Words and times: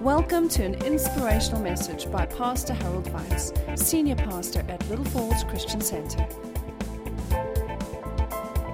Welcome 0.00 0.50
to 0.50 0.62
an 0.62 0.74
inspirational 0.84 1.62
message 1.62 2.12
by 2.12 2.26
Pastor 2.26 2.74
Harold 2.74 3.06
Weitsz, 3.06 3.78
Senior 3.78 4.16
Pastor 4.16 4.62
at 4.68 4.86
Little 4.90 5.06
Falls 5.06 5.42
Christian 5.44 5.80
Center. 5.80 6.28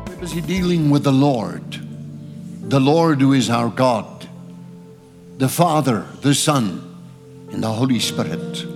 We're 0.09 0.17
busy 0.17 0.41
dealing 0.41 0.91
with 0.91 1.05
the 1.05 1.13
Lord, 1.13 1.79
the 2.69 2.81
Lord 2.81 3.21
who 3.21 3.35
is 3.35 3.51
our 3.51 3.69
God, 3.69 4.29
the 5.39 5.49
Father, 5.49 6.05
the 6.23 6.35
Son, 6.35 6.83
and 7.53 7.63
the 7.63 7.71
Holy 7.71 8.01
Spirit. 8.01 8.67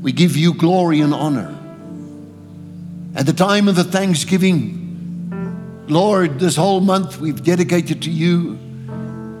We 0.00 0.12
give 0.12 0.38
you 0.38 0.54
glory 0.54 1.02
and 1.02 1.12
honor. 1.12 1.54
At 3.14 3.26
the 3.26 3.34
time 3.34 3.68
of 3.68 3.76
the 3.76 3.84
Thanksgiving, 3.84 5.84
Lord, 5.86 6.40
this 6.40 6.56
whole 6.56 6.80
month 6.80 7.20
we've 7.20 7.44
dedicated 7.44 8.00
to 8.02 8.10
you 8.10 8.58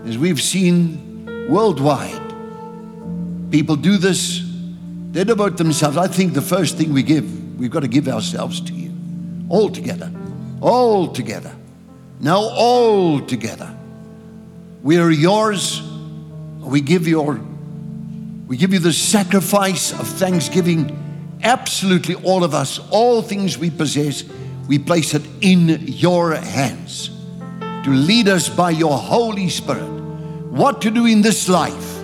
as 0.06 0.16
we've 0.16 0.40
seen 0.40 1.48
worldwide. 1.48 2.22
People 3.50 3.76
do 3.76 3.96
this, 3.96 4.42
they 5.10 5.24
devote 5.24 5.56
themselves. 5.56 5.96
I 5.96 6.06
think 6.06 6.32
the 6.34 6.42
first 6.42 6.76
thing 6.76 6.92
we 6.92 7.02
give, 7.02 7.58
we've 7.58 7.70
got 7.70 7.80
to 7.80 7.88
give 7.88 8.08
ourselves 8.08 8.60
to 8.62 8.72
you. 8.72 8.92
All 9.48 9.68
together. 9.68 10.10
All 10.60 11.08
together. 11.08 11.54
Now, 12.20 12.38
all 12.38 13.20
together. 13.20 13.74
We 14.82 14.98
are 14.98 15.10
yours. 15.10 15.82
We 16.60 16.80
give 16.80 17.06
your 17.06 17.40
we 18.46 18.56
give 18.56 18.72
you 18.72 18.78
the 18.78 18.92
sacrifice 18.92 19.92
of 19.92 20.06
thanksgiving. 20.06 21.38
Absolutely 21.42 22.14
all 22.14 22.44
of 22.44 22.54
us, 22.54 22.78
all 22.90 23.20
things 23.20 23.58
we 23.58 23.70
possess, 23.70 24.22
we 24.68 24.78
place 24.78 25.14
it 25.14 25.22
in 25.40 25.68
your 25.86 26.32
hands 26.34 27.10
to 27.86 27.90
lead 27.90 28.28
us 28.28 28.48
by 28.48 28.70
your 28.70 28.96
Holy 28.96 29.48
Spirit. 29.48 29.95
What 30.56 30.80
to 30.82 30.90
do 30.90 31.04
in 31.04 31.20
this 31.20 31.50
life 31.50 31.98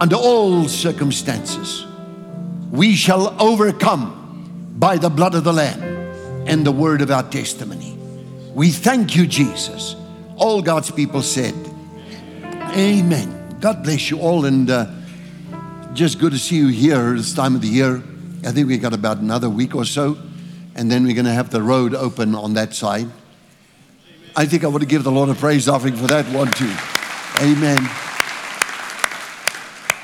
under 0.00 0.16
all 0.16 0.66
circumstances. 0.66 1.86
We 2.72 2.96
shall 2.96 3.40
overcome 3.40 4.74
by 4.76 4.96
the 4.96 5.08
blood 5.08 5.36
of 5.36 5.44
the 5.44 5.52
Lamb 5.52 5.80
and 6.48 6.66
the 6.66 6.72
word 6.72 7.02
of 7.02 7.12
our 7.12 7.22
testimony. 7.22 7.96
We 8.52 8.72
thank 8.72 9.14
you, 9.14 9.28
Jesus. 9.28 9.94
All 10.34 10.60
God's 10.60 10.90
people 10.90 11.22
said, 11.22 11.54
Amen. 12.76 13.58
God 13.60 13.84
bless 13.84 14.10
you 14.10 14.18
all, 14.18 14.44
and 14.44 14.68
uh, 14.68 14.86
just 15.92 16.18
good 16.18 16.32
to 16.32 16.38
see 16.38 16.56
you 16.56 16.66
here 16.66 17.14
this 17.14 17.32
time 17.32 17.54
of 17.54 17.60
the 17.60 17.68
year. 17.68 18.02
I 18.44 18.50
think 18.50 18.66
we 18.66 18.76
got 18.78 18.92
about 18.92 19.18
another 19.18 19.48
week 19.48 19.76
or 19.76 19.84
so, 19.84 20.18
and 20.74 20.90
then 20.90 21.04
we're 21.04 21.14
going 21.14 21.26
to 21.26 21.32
have 21.32 21.50
the 21.50 21.62
road 21.62 21.94
open 21.94 22.34
on 22.34 22.54
that 22.54 22.74
side. 22.74 23.06
I 24.34 24.46
think 24.46 24.64
I 24.64 24.66
want 24.66 24.82
to 24.82 24.88
give 24.88 25.04
the 25.04 25.12
Lord 25.12 25.28
a 25.28 25.36
praise 25.36 25.68
offering 25.68 25.94
for 25.94 26.08
that 26.08 26.26
one 26.34 26.50
too. 26.50 26.74
Amen. 27.40 27.88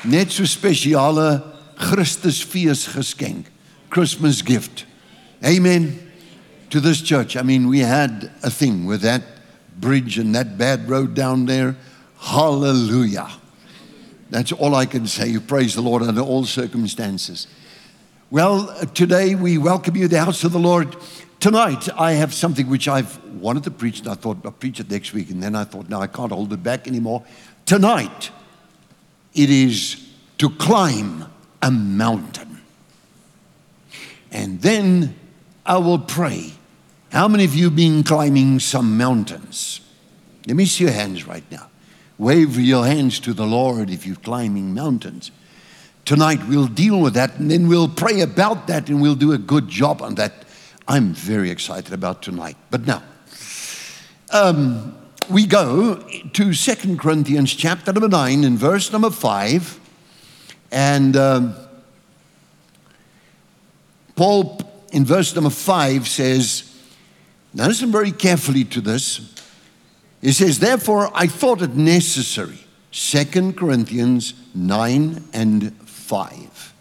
Net 0.05 0.31
so 0.31 0.45
spesiale 0.45 1.43
Christusfees 1.75 2.87
geskenk, 2.87 3.47
Christmas 3.89 4.41
gift. 4.41 4.85
Amen. 5.43 5.99
To 6.69 6.79
this 6.79 7.01
church. 7.01 7.35
I 7.35 7.41
mean, 7.41 7.67
we 7.67 7.79
had 7.79 8.31
a 8.41 8.49
thing 8.49 8.85
with 8.85 9.01
that 9.01 9.21
bridge 9.77 10.17
and 10.17 10.33
that 10.33 10.57
bad 10.57 10.89
road 10.89 11.13
down 11.13 11.45
there. 11.45 11.75
Hallelujah. 12.19 13.29
That's 14.29 14.53
all 14.53 14.73
I 14.73 14.85
can 14.85 15.05
say. 15.05 15.27
You 15.27 15.41
praise 15.41 15.75
the 15.75 15.81
Lord 15.81 16.03
under 16.03 16.21
all 16.21 16.45
circumstances. 16.45 17.47
Well, 18.31 18.73
today 18.93 19.35
we 19.35 19.57
welcome 19.57 19.97
you 19.97 20.03
to 20.03 20.07
the 20.07 20.23
house 20.23 20.45
of 20.45 20.53
the 20.53 20.59
Lord. 20.59 20.95
Tonight 21.39 21.89
I 21.97 22.13
have 22.13 22.33
something 22.33 22.69
which 22.69 22.87
I've 22.87 23.23
wanted 23.25 23.63
to 23.65 23.71
preach, 23.71 23.99
and 23.99 24.07
I 24.07 24.15
thought 24.15 24.37
I'll 24.45 24.51
preach 24.51 24.79
it 24.79 24.89
next 24.89 25.13
week, 25.13 25.29
and 25.29 25.41
then 25.41 25.55
I 25.55 25.63
thought, 25.63 25.89
no, 25.89 26.01
I 26.01 26.07
can't 26.07 26.31
hold 26.31 26.53
it 26.53 26.63
back 26.63 26.87
anymore. 26.87 27.23
Tonight 27.65 28.31
it 29.33 29.49
is 29.49 30.07
to 30.37 30.49
climb 30.49 31.25
a 31.61 31.71
mountain. 31.71 32.61
And 34.31 34.61
then 34.61 35.15
I 35.65 35.77
will 35.77 35.99
pray. 35.99 36.53
How 37.11 37.27
many 37.27 37.45
of 37.45 37.55
you 37.55 37.65
have 37.65 37.75
been 37.75 38.03
climbing 38.03 38.59
some 38.59 38.97
mountains? 38.97 39.81
Let 40.47 40.55
me 40.55 40.65
see 40.65 40.83
your 40.83 40.93
hands 40.93 41.25
right 41.25 41.49
now. 41.49 41.69
Wave 42.17 42.59
your 42.59 42.85
hands 42.85 43.19
to 43.21 43.33
the 43.33 43.45
Lord 43.45 43.89
if 43.89 44.05
you're 44.05 44.15
climbing 44.15 44.73
mountains. 44.73 45.31
Tonight 46.05 46.47
we'll 46.47 46.67
deal 46.67 47.01
with 47.01 47.15
that 47.15 47.39
and 47.39 47.49
then 47.49 47.67
we'll 47.67 47.89
pray 47.89 48.21
about 48.21 48.67
that 48.67 48.89
and 48.89 49.01
we'll 49.01 49.15
do 49.15 49.31
a 49.31 49.37
good 49.37 49.67
job 49.67 50.01
on 50.01 50.15
that. 50.15 50.44
I'm 50.87 51.13
very 51.13 51.49
excited 51.49 51.93
about 51.93 52.21
tonight. 52.21 52.57
But 52.69 52.85
now, 52.85 53.01
um, 54.31 54.95
we 55.29 55.47
go 55.47 55.95
to 56.33 56.53
Second 56.53 56.99
Corinthians 56.99 57.53
chapter 57.53 57.91
number 57.91 58.07
9 58.07 58.43
and 58.43 58.57
verse 58.57 58.91
number 58.91 59.09
5. 59.09 59.79
And 60.71 61.15
um, 61.15 61.55
Paul, 64.15 64.61
in 64.91 65.05
verse 65.05 65.33
number 65.33 65.49
5, 65.49 66.07
says, 66.07 66.71
now 67.53 67.67
listen 67.67 67.91
very 67.91 68.11
carefully 68.11 68.65
to 68.65 68.81
this. 68.81 69.33
He 70.21 70.33
says, 70.33 70.59
Therefore, 70.59 71.09
I 71.13 71.27
thought 71.27 71.61
it 71.61 71.75
necessary, 71.75 72.59
2 72.91 73.53
Corinthians 73.53 74.33
9 74.53 75.23
and 75.33 75.73
5. 75.81 76.73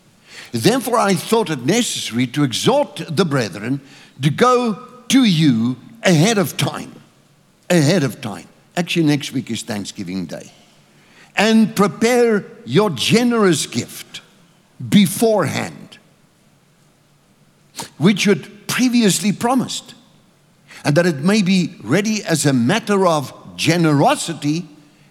Therefore, 0.54 0.98
I 0.98 1.14
thought 1.14 1.50
it 1.50 1.66
necessary 1.66 2.28
to 2.28 2.44
exhort 2.44 3.02
the 3.08 3.24
brethren 3.24 3.80
to 4.22 4.30
go 4.30 4.86
to 5.08 5.24
you 5.24 5.76
ahead 6.04 6.38
of 6.38 6.56
time. 6.56 6.94
Ahead 7.68 8.04
of 8.04 8.20
time. 8.20 8.46
Actually, 8.76 9.06
next 9.06 9.32
week 9.32 9.50
is 9.50 9.62
Thanksgiving 9.62 10.26
Day. 10.26 10.52
And 11.34 11.74
prepare 11.74 12.44
your 12.64 12.90
generous 12.90 13.66
gift 13.66 14.20
beforehand, 14.88 15.98
which 17.98 18.24
you 18.24 18.34
had 18.34 18.68
previously 18.68 19.32
promised 19.32 19.96
and 20.84 20.94
that 20.94 21.04
it 21.04 21.16
may 21.16 21.42
be 21.42 21.74
ready 21.82 22.22
as 22.22 22.46
a 22.46 22.52
matter 22.52 23.08
of 23.08 23.56
generosity 23.56 24.68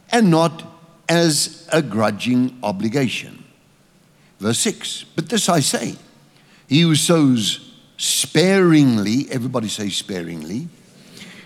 and 0.09 0.31
not 0.31 0.63
as 1.09 1.67
a 1.73 1.81
grudging 1.81 2.57
obligation. 2.63 3.42
Verse 4.43 4.59
6 4.59 5.05
But 5.15 5.29
this 5.29 5.47
I 5.47 5.61
say, 5.61 5.95
he 6.67 6.81
who 6.81 6.95
sows 6.95 7.71
sparingly, 7.95 9.27
everybody 9.31 9.69
say 9.69 9.87
sparingly, 9.87 10.67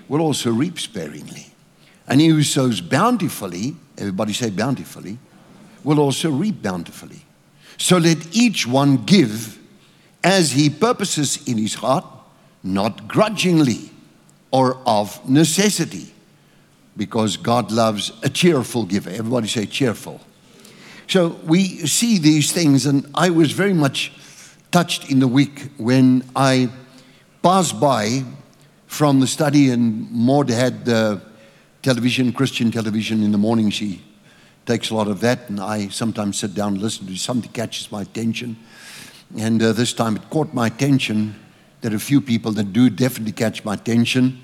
will 0.10 0.22
also 0.22 0.52
reap 0.52 0.80
sparingly. 0.80 1.46
And 2.08 2.20
he 2.20 2.28
who 2.28 2.42
sows 2.42 2.82
bountifully, 2.82 3.76
everybody 4.00 4.34
say 4.34 4.50
bountifully, 4.50 5.20
will 5.84 6.00
also 6.00 6.32
reap 6.32 6.64
bountifully. 6.64 7.24
So 7.78 7.98
let 7.98 8.36
each 8.36 8.66
one 8.66 9.06
give 9.06 9.60
as 10.24 10.54
he 10.54 10.68
purposes 10.68 11.48
in 11.48 11.60
his 11.60 11.76
heart, 11.76 12.06
not 12.64 13.08
grudgingly 13.08 13.92
or 14.50 14.80
of 14.88 15.30
necessity 15.30 16.12
because 16.96 17.38
God 17.38 17.72
loves 17.72 18.12
a 18.24 18.30
cheerful 18.30 18.86
giver. 18.86 19.12
Everybody 19.12 19.48
say 19.48 19.68
cheerful. 19.68 20.20
So 21.08 21.40
we 21.46 21.86
see 21.88 22.18
these 22.18 22.52
things, 22.52 22.86
and 22.86 23.10
I 23.16 23.30
was 23.30 23.52
very 23.52 23.74
much 23.74 24.12
touched 24.72 25.10
in 25.10 25.20
the 25.20 25.28
week 25.28 25.72
when 25.78 26.24
I 26.36 26.70
passed 27.42 27.80
by 27.80 28.24
from 28.88 29.20
the 29.20 29.28
study, 29.28 29.70
and 29.70 30.12
Maud 30.12 30.50
had 30.50 30.86
the 30.86 31.22
television, 31.82 32.34
Christian 32.34 32.72
television 32.72 33.24
in 33.24 33.32
the 33.32 33.38
morning. 33.38 33.70
She 33.70 34.02
takes 34.66 34.90
a 34.90 34.96
lot 34.96 35.08
of 35.08 35.22
that, 35.22 35.50
and 35.50 35.60
I 35.60 35.88
sometimes 35.88 36.40
sit 36.40 36.54
down 36.54 36.74
and 36.74 36.82
listen 36.82 37.08
to 37.08 37.16
something 37.16 37.52
catches 37.52 37.92
my 37.92 38.02
attention. 38.02 38.58
And 39.38 39.64
uh, 39.64 39.72
this 39.72 39.94
time 39.94 40.18
it 40.18 40.30
caught 40.30 40.54
my 40.54 40.68
attention 40.68 41.36
there 41.82 41.92
are 41.92 41.96
a 41.96 42.00
few 42.00 42.22
people 42.22 42.52
that 42.54 42.74
do 42.74 42.90
definitely 42.90 43.34
catch 43.34 43.64
my 43.64 43.76
attention. 43.76 44.42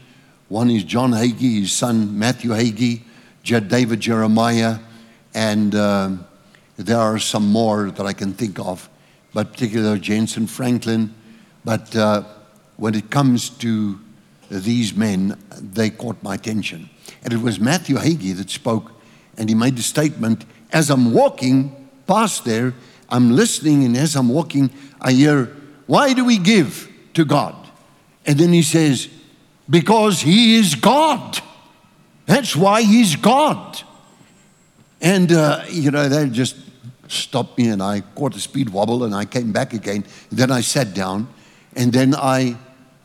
One 0.50 0.70
is 0.70 0.84
John 0.84 1.12
Hagee, 1.12 1.62
his 1.62 1.72
son 1.72 2.18
Matthew 2.18 2.52
Hagee, 2.52 3.02
David 3.44 4.00
Jeremiah, 4.00 4.78
and 5.34 5.74
uh, 5.74 6.12
there 6.78 6.98
are 6.98 7.20
some 7.20 7.48
more 7.52 7.92
that 7.92 8.06
I 8.06 8.14
can 8.14 8.34
think 8.34 8.60
of, 8.60 8.90
but 9.34 9.52
particularly 9.52 10.00
Jentezen 10.00 10.50
Franklin. 10.50 11.14
But 11.64 11.96
uh, 11.96 12.24
when 12.78 12.96
it 12.96 13.10
comes 13.10 13.50
to 13.50 14.00
these 14.50 14.96
men, 14.96 15.38
they 15.60 15.90
caught 15.90 16.22
my 16.24 16.36
attention. 16.36 16.90
And 17.24 17.34
it 17.34 17.42
was 17.42 17.60
Matthew 17.60 17.98
Hagee 17.98 18.36
that 18.38 18.50
spoke, 18.50 18.92
and 19.38 19.50
he 19.50 19.56
made 19.56 19.78
the 19.78 19.84
statement 19.84 20.46
as 20.72 20.90
I'm 20.90 21.14
walking 21.14 21.90
past 22.08 22.46
there, 22.46 22.74
I'm 23.10 23.32
listening, 23.32 23.86
and 23.86 23.96
as 23.96 24.16
I'm 24.16 24.30
walking, 24.30 24.72
I 25.00 25.12
hear, 25.12 25.56
Why 25.86 26.14
do 26.14 26.26
we 26.26 26.38
give? 26.38 26.90
to 27.14 27.26
God. 27.26 27.56
And 28.26 28.40
then 28.40 28.52
he 28.52 28.64
says, 28.64 29.08
Because 29.70 30.22
he 30.22 30.56
is 30.56 30.76
God. 30.76 31.40
That's 32.26 32.56
why 32.56 32.82
he's 32.82 33.16
God. 33.16 33.82
And, 35.04 35.34
uh, 35.34 35.66
you 35.70 35.92
know, 35.92 36.08
that 36.08 36.32
just 36.32 36.56
stopped 37.10 37.58
me, 37.58 37.68
and 37.68 37.84
I 37.84 38.00
caught 38.16 38.36
a 38.38 38.40
speed 38.40 38.70
wobble, 38.70 39.04
and 39.04 39.14
I 39.14 39.26
came 39.26 39.52
back 39.52 39.74
again. 39.74 40.06
Then 40.32 40.50
I 40.50 40.62
sat 40.62 40.94
down, 40.94 41.28
and 41.76 41.92
then 41.92 42.16
I 42.16 42.58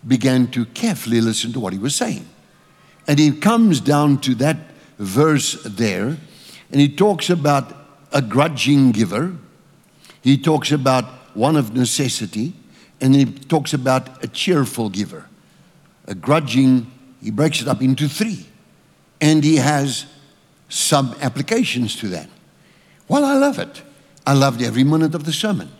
began 0.06 0.46
to 0.52 0.64
carefully 0.66 1.20
listen 1.20 1.52
to 1.54 1.60
what 1.60 1.72
he 1.72 1.78
was 1.78 1.96
saying. 1.96 2.24
And 3.08 3.18
he 3.18 3.32
comes 3.32 3.80
down 3.80 4.20
to 4.20 4.34
that 4.36 4.56
verse 4.98 5.60
there 5.64 6.16
And 6.70 6.80
he 6.80 6.88
talks 6.88 7.30
about 7.30 7.74
a 8.12 8.20
grudging 8.20 8.92
giver, 8.92 9.34
he 10.20 10.36
talks 10.36 10.70
about 10.70 11.04
one 11.34 11.56
of 11.56 11.74
necessity, 11.74 12.52
and 13.00 13.14
he 13.14 13.24
talks 13.24 13.72
about 13.72 14.22
a 14.22 14.28
cheerful 14.28 14.90
giver. 14.90 15.26
A 16.06 16.14
grudging, 16.14 16.90
he 17.22 17.30
breaks 17.30 17.62
it 17.62 17.68
up 17.68 17.80
into 17.80 18.06
three. 18.06 18.46
And 19.20 19.42
he 19.42 19.56
has 19.56 20.06
some 20.68 21.14
applications 21.20 21.96
to 21.96 22.08
that. 22.08 22.28
Well, 23.08 23.24
I 23.24 23.34
love 23.34 23.58
it. 23.58 23.82
I 24.26 24.34
loved 24.34 24.62
every 24.62 24.84
minute 24.84 25.14
of 25.14 25.24
the 25.24 25.32
sermon. 25.32 25.70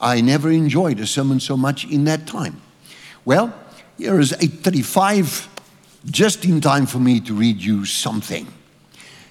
I 0.00 0.22
never 0.22 0.50
enjoyed 0.50 0.98
a 1.00 1.06
sermon 1.06 1.40
so 1.40 1.56
much 1.56 1.84
in 1.84 2.04
that 2.04 2.26
time. 2.26 2.62
Well, 3.24 3.54
here 3.98 4.18
is 4.18 4.32
835, 4.32 5.48
just 6.06 6.44
in 6.46 6.62
time 6.62 6.86
for 6.86 6.98
me 6.98 7.20
to 7.20 7.34
read 7.34 7.60
you 7.60 7.84
something. 7.84 8.46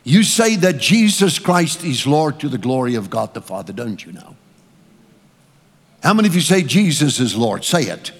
You 0.03 0.23
say 0.23 0.55
that 0.57 0.77
Jesus 0.77 1.39
Christ 1.39 1.83
is 1.83 2.05
Lord 2.05 2.39
to 2.39 2.49
the 2.49 2.59
glory 2.59 2.95
of 2.95 3.09
God 3.09 3.33
the 3.33 3.41
Father, 3.41 3.73
don't 3.73 4.05
you 4.05 4.11
now? 4.11 4.35
How 6.03 6.13
many 6.13 6.27
of 6.27 6.35
you 6.35 6.41
say 6.41 6.61
Jesus 6.61 7.19
is 7.19 7.35
Lord? 7.35 7.65
Say 7.65 7.83
it. 7.83 8.11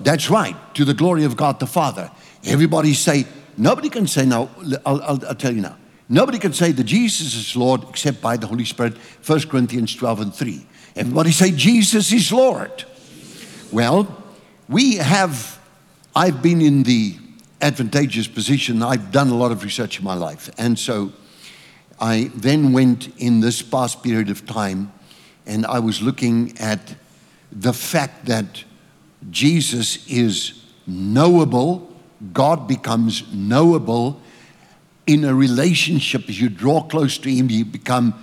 That's 0.00 0.30
right, 0.30 0.56
to 0.74 0.84
the 0.84 0.94
glory 0.94 1.24
of 1.24 1.36
God 1.36 1.58
the 1.58 1.66
Father. 1.66 2.10
Everybody 2.44 2.92
say, 2.94 3.24
nobody 3.56 3.88
can 3.88 4.06
say 4.06 4.26
now, 4.26 4.50
I'll, 4.84 5.02
I'll, 5.02 5.26
I'll 5.26 5.34
tell 5.34 5.54
you 5.54 5.62
now. 5.62 5.76
Nobody 6.08 6.38
can 6.38 6.52
say 6.52 6.72
that 6.72 6.84
Jesus 6.84 7.34
is 7.34 7.56
Lord 7.56 7.82
except 7.88 8.20
by 8.20 8.36
the 8.36 8.46
Holy 8.46 8.64
Spirit. 8.64 8.96
1 9.26 9.40
Corinthians 9.48 9.94
12 9.96 10.20
and 10.20 10.34
3. 10.34 10.66
Everybody 10.94 11.32
say, 11.32 11.50
Jesus 11.50 12.12
is 12.12 12.30
Lord. 12.32 12.84
Well, 13.72 14.22
we 14.68 14.96
have, 14.96 15.60
I've 16.14 16.42
been 16.42 16.62
in 16.62 16.84
the 16.84 17.16
advantageous 17.60 18.28
position. 18.28 18.82
I've 18.82 19.10
done 19.10 19.28
a 19.30 19.34
lot 19.34 19.50
of 19.50 19.64
research 19.64 19.98
in 19.98 20.04
my 20.04 20.14
life. 20.14 20.48
And 20.58 20.78
so 20.78 21.12
I 22.00 22.30
then 22.34 22.72
went 22.72 23.08
in 23.18 23.40
this 23.40 23.62
past 23.62 24.02
period 24.02 24.30
of 24.30 24.46
time 24.46 24.92
and 25.46 25.64
I 25.66 25.78
was 25.78 26.02
looking 26.02 26.56
at 26.58 26.94
the 27.52 27.72
fact 27.72 28.26
that 28.26 28.64
Jesus 29.30 30.06
is 30.08 30.64
knowable, 30.86 31.85
God 32.32 32.66
becomes 32.66 33.24
knowable 33.32 34.20
in 35.06 35.24
a 35.24 35.34
relationship. 35.34 36.28
As 36.28 36.40
you 36.40 36.48
draw 36.48 36.82
close 36.82 37.18
to 37.18 37.30
Him, 37.30 37.50
you 37.50 37.64
become 37.64 38.14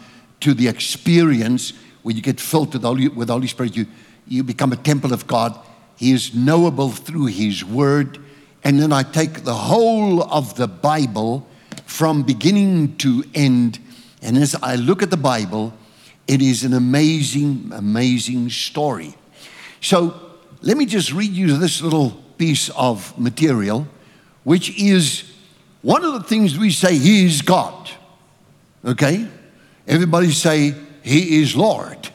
to 0.42 0.54
the 0.54 0.68
experience 0.68 1.74
where 2.02 2.16
you 2.16 2.22
get 2.22 2.40
filled 2.40 2.74
with 2.74 2.82
the 2.82 2.88
Holy, 2.88 3.08
with 3.08 3.28
the 3.28 3.34
Holy 3.34 3.48
Spirit. 3.48 3.76
You, 3.76 3.88
you 4.28 4.44
become 4.44 4.72
a 4.74 4.78
temple 4.78 5.14
of 5.14 5.28
God. 5.28 5.58
He 5.96 6.12
is 6.12 6.34
knowable 6.36 6.90
through 6.90 7.28
His 7.28 7.64
Word. 7.64 8.20
And 8.64 8.80
then 8.80 8.92
I 8.92 9.04
take 9.04 9.44
the 9.44 9.54
whole 9.54 10.24
of 10.24 10.56
the 10.56 10.68
Bible 10.68 11.48
from 11.86 12.24
beginning 12.24 12.98
to 12.98 13.24
end. 13.34 13.80
And 14.22 14.38
as 14.38 14.56
I 14.56 14.76
look 14.76 15.04
at 15.04 15.10
the 15.10 15.18
Bible, 15.18 15.74
it 16.28 16.42
is 16.42 16.64
an 16.64 16.74
amazing, 16.74 17.72
amazing 17.74 18.50
story. 18.50 19.16
So 19.82 20.20
let 20.62 20.78
me 20.78 20.86
just 20.86 21.12
read 21.12 21.32
you 21.32 21.58
this 21.58 21.82
little 21.82 22.23
piece 22.44 22.68
of 22.72 23.18
material, 23.18 23.88
which 24.44 24.78
is 24.78 25.24
one 25.82 26.04
of 26.04 26.12
the 26.12 26.24
things 26.24 26.58
we 26.58 26.72
say, 26.72 26.98
He 26.98 27.26
is 27.26 27.42
God. 27.42 27.90
Okay? 28.84 29.26
Everybody 29.88 30.30
say, 30.32 30.76
He 31.04 31.42
is 31.42 31.56
Lord. 31.56 32.10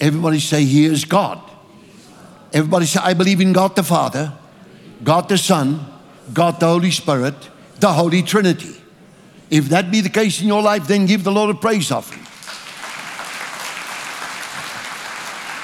Everybody 0.00 0.38
say, 0.38 0.64
He 0.64 0.84
is 0.84 1.06
God. 1.06 1.40
Everybody 2.52 2.84
say, 2.84 3.00
I 3.02 3.14
believe 3.14 3.40
in 3.40 3.54
God 3.54 3.74
the 3.74 3.82
Father, 3.82 4.34
God 5.02 5.30
the 5.30 5.38
Son, 5.38 5.80
God 6.34 6.60
the 6.60 6.66
Holy 6.66 6.90
Spirit, 6.90 7.34
the 7.80 7.90
Holy 7.90 8.22
Trinity. 8.22 8.76
If 9.48 9.70
that 9.70 9.90
be 9.90 10.02
the 10.02 10.10
case 10.10 10.42
in 10.42 10.46
your 10.46 10.62
life, 10.62 10.86
then 10.86 11.06
give 11.06 11.24
the 11.24 11.32
Lord 11.32 11.56
a 11.56 11.58
praise 11.58 11.90
offering. 11.90 12.26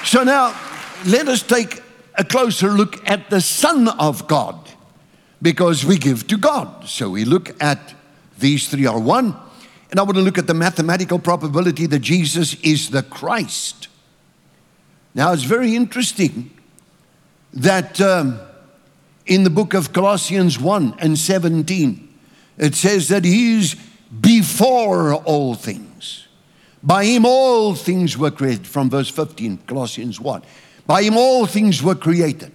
So 0.03 0.23
now, 0.23 0.59
let 1.05 1.27
us 1.27 1.43
take 1.43 1.83
a 2.15 2.23
closer 2.23 2.69
look 2.69 3.07
at 3.09 3.29
the 3.29 3.41
Son 3.41 3.87
of 3.87 4.27
God 4.27 4.69
because 5.41 5.85
we 5.85 5.97
give 5.97 6.27
to 6.27 6.37
God. 6.37 6.87
So 6.87 7.09
we 7.09 7.25
look 7.25 7.61
at 7.61 7.93
these 8.39 8.69
three 8.69 8.85
are 8.85 8.99
one. 8.99 9.35
And 9.89 9.99
I 9.99 10.03
want 10.03 10.15
to 10.15 10.23
look 10.23 10.37
at 10.37 10.47
the 10.47 10.53
mathematical 10.53 11.19
probability 11.19 11.85
that 11.87 11.99
Jesus 11.99 12.53
is 12.61 12.89
the 12.89 13.03
Christ. 13.03 13.87
Now, 15.13 15.33
it's 15.33 15.43
very 15.43 15.75
interesting 15.75 16.51
that 17.53 17.99
um, 17.99 18.39
in 19.25 19.43
the 19.43 19.49
book 19.49 19.73
of 19.73 19.91
Colossians 19.91 20.57
1 20.57 20.95
and 20.99 21.17
17, 21.17 22.17
it 22.57 22.75
says 22.75 23.09
that 23.09 23.25
He 23.25 23.57
is 23.57 23.75
before 24.19 25.13
all 25.13 25.55
things. 25.55 26.27
By 26.83 27.05
him 27.05 27.25
all 27.25 27.75
things 27.75 28.17
were 28.17 28.31
created, 28.31 28.65
from 28.67 28.89
verse 28.89 29.09
15, 29.09 29.59
Colossians 29.67 30.19
1. 30.19 30.41
By 30.85 31.03
him 31.03 31.17
all 31.17 31.45
things 31.45 31.81
were 31.81 31.95
created. 31.95 32.51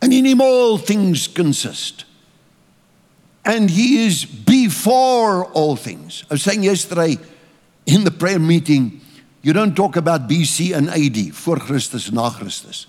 And 0.00 0.12
in 0.12 0.24
him 0.24 0.40
all 0.40 0.78
things 0.78 1.26
consist. 1.26 2.04
And 3.44 3.70
he 3.70 4.06
is 4.06 4.24
before 4.24 5.46
all 5.46 5.76
things. 5.76 6.24
I 6.30 6.34
was 6.34 6.42
saying 6.42 6.62
yesterday 6.62 7.16
in 7.86 8.04
the 8.04 8.10
prayer 8.10 8.38
meeting, 8.38 9.00
you 9.42 9.52
don't 9.52 9.74
talk 9.74 9.96
about 9.96 10.28
BC 10.28 10.76
and 10.76 10.90
AD, 10.90 11.34
for 11.34 11.56
Christus, 11.56 12.08
and 12.08 12.16
na 12.16 12.30
Christus. 12.30 12.86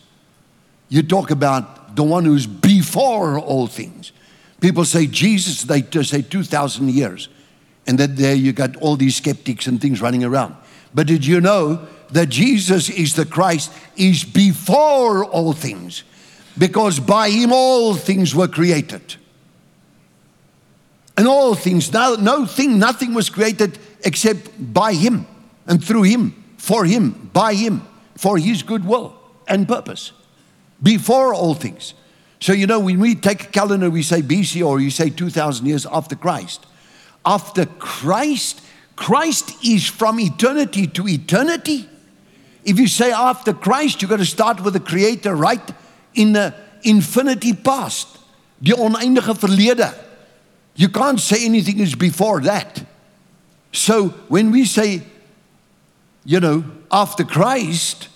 You 0.89 1.03
talk 1.03 1.31
about 1.31 1.95
the 1.95 2.03
one 2.03 2.25
who's 2.25 2.47
before 2.47 3.39
all 3.39 3.67
things. 3.67 4.11
People 4.59 4.83
say 4.83 5.07
Jesus, 5.07 5.63
they 5.63 5.81
say 6.03 6.21
2,000 6.21 6.89
years. 6.89 7.29
And 7.87 7.97
that 7.97 8.17
there 8.17 8.35
you 8.35 8.51
got 8.51 8.75
all 8.77 8.97
these 8.97 9.15
skeptics 9.15 9.65
and 9.65 9.79
things 9.79 10.01
running 10.01 10.23
around. 10.23 10.55
But 10.93 11.07
did 11.07 11.25
you 11.25 11.39
know 11.39 11.87
that 12.11 12.29
Jesus 12.29 12.89
is 12.89 13.15
the 13.15 13.25
Christ, 13.25 13.71
is 13.95 14.23
before 14.23 15.25
all 15.25 15.53
things? 15.53 16.03
Because 16.57 16.99
by 16.99 17.29
him 17.29 17.51
all 17.51 17.93
things 17.93 18.35
were 18.35 18.47
created. 18.47 19.15
And 21.17 21.27
all 21.27 21.53
things, 21.55 21.91
no, 21.91 22.15
no 22.15 22.45
thing, 22.45 22.79
nothing 22.79 23.13
was 23.13 23.29
created 23.29 23.77
except 24.03 24.49
by 24.73 24.93
him 24.93 25.27
and 25.67 25.83
through 25.83 26.03
him, 26.03 26.43
for 26.57 26.85
him, 26.85 27.29
by 27.33 27.53
him, 27.53 27.81
for 28.15 28.37
his 28.37 28.63
good 28.63 28.85
will 28.85 29.13
and 29.47 29.67
purpose. 29.67 30.11
Before 30.81 31.33
all 31.33 31.53
things. 31.53 31.93
So, 32.39 32.53
you 32.53 32.67
know, 32.67 32.79
when 32.79 32.99
we 32.99 33.15
take 33.15 33.43
a 33.43 33.47
calendar, 33.47 33.89
we 33.89 34.01
say 34.01 34.21
BC 34.21 34.65
or 34.65 34.79
you 34.79 34.89
say 34.89 35.09
2,000 35.09 35.65
years 35.65 35.85
after 35.85 36.15
Christ 36.15 36.65
after 37.25 37.65
Christ, 37.65 38.61
Christ 38.95 39.63
is 39.63 39.87
from 39.87 40.19
eternity 40.19 40.87
to 40.87 41.07
eternity. 41.07 41.87
If 42.63 42.79
you 42.79 42.87
say 42.87 43.11
after 43.11 43.53
Christ, 43.53 44.01
you've 44.01 44.11
got 44.11 44.17
to 44.17 44.25
start 44.25 44.63
with 44.63 44.73
the 44.73 44.79
Creator 44.79 45.35
right 45.35 45.71
in 46.13 46.33
the 46.33 46.53
infinity 46.83 47.53
past, 47.53 48.17
die 48.61 48.73
oneindige 48.73 49.35
verlede. 49.37 49.93
You 50.75 50.89
can't 50.89 51.19
say 51.19 51.45
anything 51.45 51.79
is 51.79 51.95
before 51.95 52.41
that. 52.41 52.83
So 53.71 54.09
when 54.27 54.51
we 54.51 54.65
say, 54.65 55.01
you 56.25 56.39
know, 56.39 56.63
after 56.91 57.23
Christ, 57.23 58.07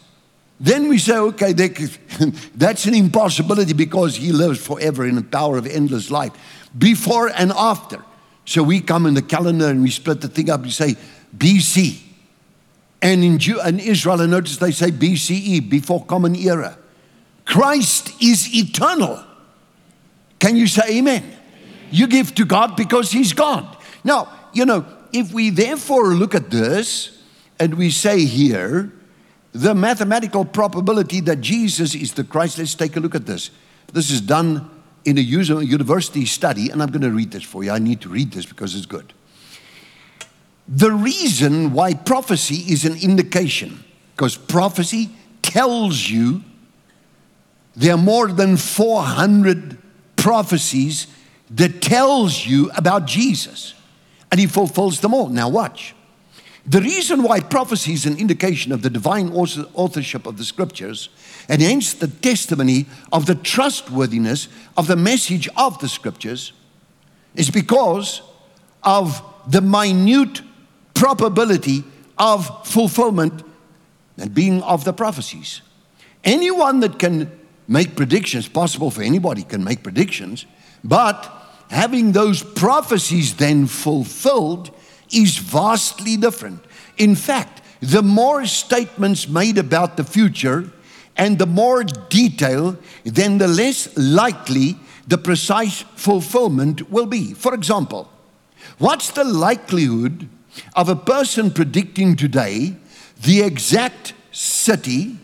then 0.60 0.88
we 0.88 0.98
say, 0.98 1.18
okay, 1.18 1.54
that's 2.56 2.86
an 2.86 2.94
impossibility 2.94 3.74
because 3.74 4.16
he 4.16 4.32
lives 4.32 4.66
forever 4.66 5.06
in 5.06 5.16
the 5.16 5.24
power 5.24 5.58
of 5.58 5.68
endless 5.68 6.10
life. 6.10 6.32
Before 6.78 7.28
and 7.28 7.52
after. 7.52 8.04
So 8.46 8.64
we 8.64 8.82
come 8.82 9.06
in 9.06 9.14
the 9.14 9.22
calendar 9.22 9.68
and 9.68 9.82
we 9.82 9.90
split 9.90 10.22
the 10.22 10.28
thing 10.28 10.50
up. 10.50 10.62
We 10.62 10.72
say 10.72 10.96
BC. 11.36 12.00
And 13.04 13.22
in, 13.22 13.38
Jew, 13.38 13.62
in 13.62 13.82
Israel, 13.82 14.22
I 14.22 14.28
notice 14.28 14.58
they 14.58 14.72
say 14.72 14.90
BCE, 14.90 15.70
before 15.70 16.06
common 16.06 16.38
era. 16.38 16.78
Christ 17.44 18.14
is 18.24 18.48
eternal. 18.56 19.22
Can 20.40 20.56
you 20.56 20.68
say 20.68 20.98
amen? 20.98 21.22
amen? 21.22 21.38
You 21.92 22.08
give 22.08 22.34
to 22.36 22.46
God 22.46 22.78
because 22.78 23.12
He's 23.12 23.34
God. 23.34 23.78
Now, 24.06 24.30
you 24.54 24.66
know, 24.66 24.86
if 25.12 25.34
we 25.34 25.50
therefore 25.50 26.14
look 26.14 26.34
at 26.34 26.50
this 26.50 27.22
and 27.60 27.74
we 27.76 27.92
say 27.92 28.24
here, 28.24 28.94
the 29.52 29.76
mathematical 29.76 30.46
probability 30.46 31.20
that 31.22 31.42
Jesus 31.42 31.96
is 31.96 32.14
the 32.14 32.24
Christ, 32.24 32.58
let's 32.58 32.74
take 32.74 32.96
a 32.96 33.02
look 33.02 33.16
at 33.16 33.26
this. 33.26 33.52
This 33.92 34.12
is 34.12 34.22
done 34.22 34.72
in 35.04 35.18
a 35.18 35.22
university 35.22 36.26
study, 36.26 36.70
and 36.70 36.82
I'm 36.82 36.90
going 36.90 37.02
to 37.02 37.12
read 37.12 37.32
this 37.32 37.44
for 37.44 37.66
you. 37.66 37.72
I 37.72 37.80
need 37.80 38.00
to 38.02 38.10
read 38.10 38.32
this 38.32 38.46
because 38.46 38.76
it's 38.76 38.86
good. 38.86 39.14
The 40.68 40.92
reason 40.92 41.74
why 41.74 41.94
prophecy 41.94 42.72
is 42.72 42.86
an 42.86 42.96
indication, 42.98 43.84
because 44.16 44.38
prophecy 44.38 45.10
tells 45.42 46.10
you 46.10 46.44
there 47.76 47.96
are 47.96 47.98
more 47.98 48.28
than 48.28 48.56
400 48.56 49.78
prophecies 50.16 51.08
that 51.50 51.82
tells 51.82 52.46
you 52.46 52.72
about 52.78 53.06
Jesus, 53.06 53.74
and 54.32 54.40
he 54.40 54.48
fulfills 54.48 55.02
them 55.02 55.14
all. 55.14 55.28
Now 55.28 55.50
watch. 55.50 55.94
The 56.66 56.82
reason 56.82 57.24
why 57.24 57.42
prophecy 57.42 57.92
is 57.92 58.06
an 58.06 58.18
indication 58.18 58.72
of 58.72 58.84
the 58.84 58.90
divine 58.90 59.32
authorship 59.34 60.26
of 60.26 60.38
the 60.38 60.46
scriptures, 60.46 61.10
and 61.50 61.62
hence 61.62 61.94
the 61.94 62.08
testimony 62.08 62.86
of 63.12 63.26
the 63.26 63.36
trustworthiness 63.36 64.48
of 64.78 64.88
the 64.88 64.96
message 64.96 65.50
of 65.58 65.78
the 65.80 65.90
scriptures, 65.90 66.54
is 67.36 67.50
because 67.52 68.22
of 68.82 69.22
the 69.46 69.60
minute 69.60 70.42
probability 71.04 71.84
of 72.18 72.66
fulfillment 72.66 73.44
and 74.18 74.34
being 74.34 74.64
of 74.64 74.86
the 74.86 74.94
prophecies. 74.94 75.62
Anyone 76.24 76.80
that 76.80 76.98
can 76.98 77.30
make 77.68 77.98
predictions, 77.98 78.48
possible 78.48 78.90
for 78.90 79.02
anybody 79.02 79.44
can 79.44 79.66
make 79.66 79.84
predictions, 79.84 80.46
but 80.82 81.30
having 81.70 82.14
those 82.14 82.42
prophecies 82.42 83.36
then 83.36 83.68
fulfilled 83.68 84.72
is 85.12 85.36
vastly 85.36 86.16
different. 86.16 86.64
In 86.98 87.16
fact, 87.16 87.62
the 87.82 88.02
more 88.02 88.46
statements 88.46 89.28
made 89.28 89.58
about 89.58 89.98
the 89.98 90.06
future 90.06 90.72
and 91.18 91.38
the 91.38 91.46
more 91.46 91.84
detail, 91.84 92.78
then 93.04 93.40
the 93.40 93.50
less 93.50 93.90
likely 93.98 94.78
the 95.06 95.18
precise 95.18 95.82
fulfillment 95.98 96.90
will 96.90 97.08
be. 97.08 97.34
For 97.34 97.54
example, 97.54 98.10
what's 98.78 99.12
the 99.12 99.26
likelihood 99.26 100.30
of 100.76 100.90
a 100.90 100.96
person 100.96 101.52
predicting 101.52 102.16
today 102.16 102.76
the 103.22 103.42
exact 103.42 104.14
city 104.32 105.18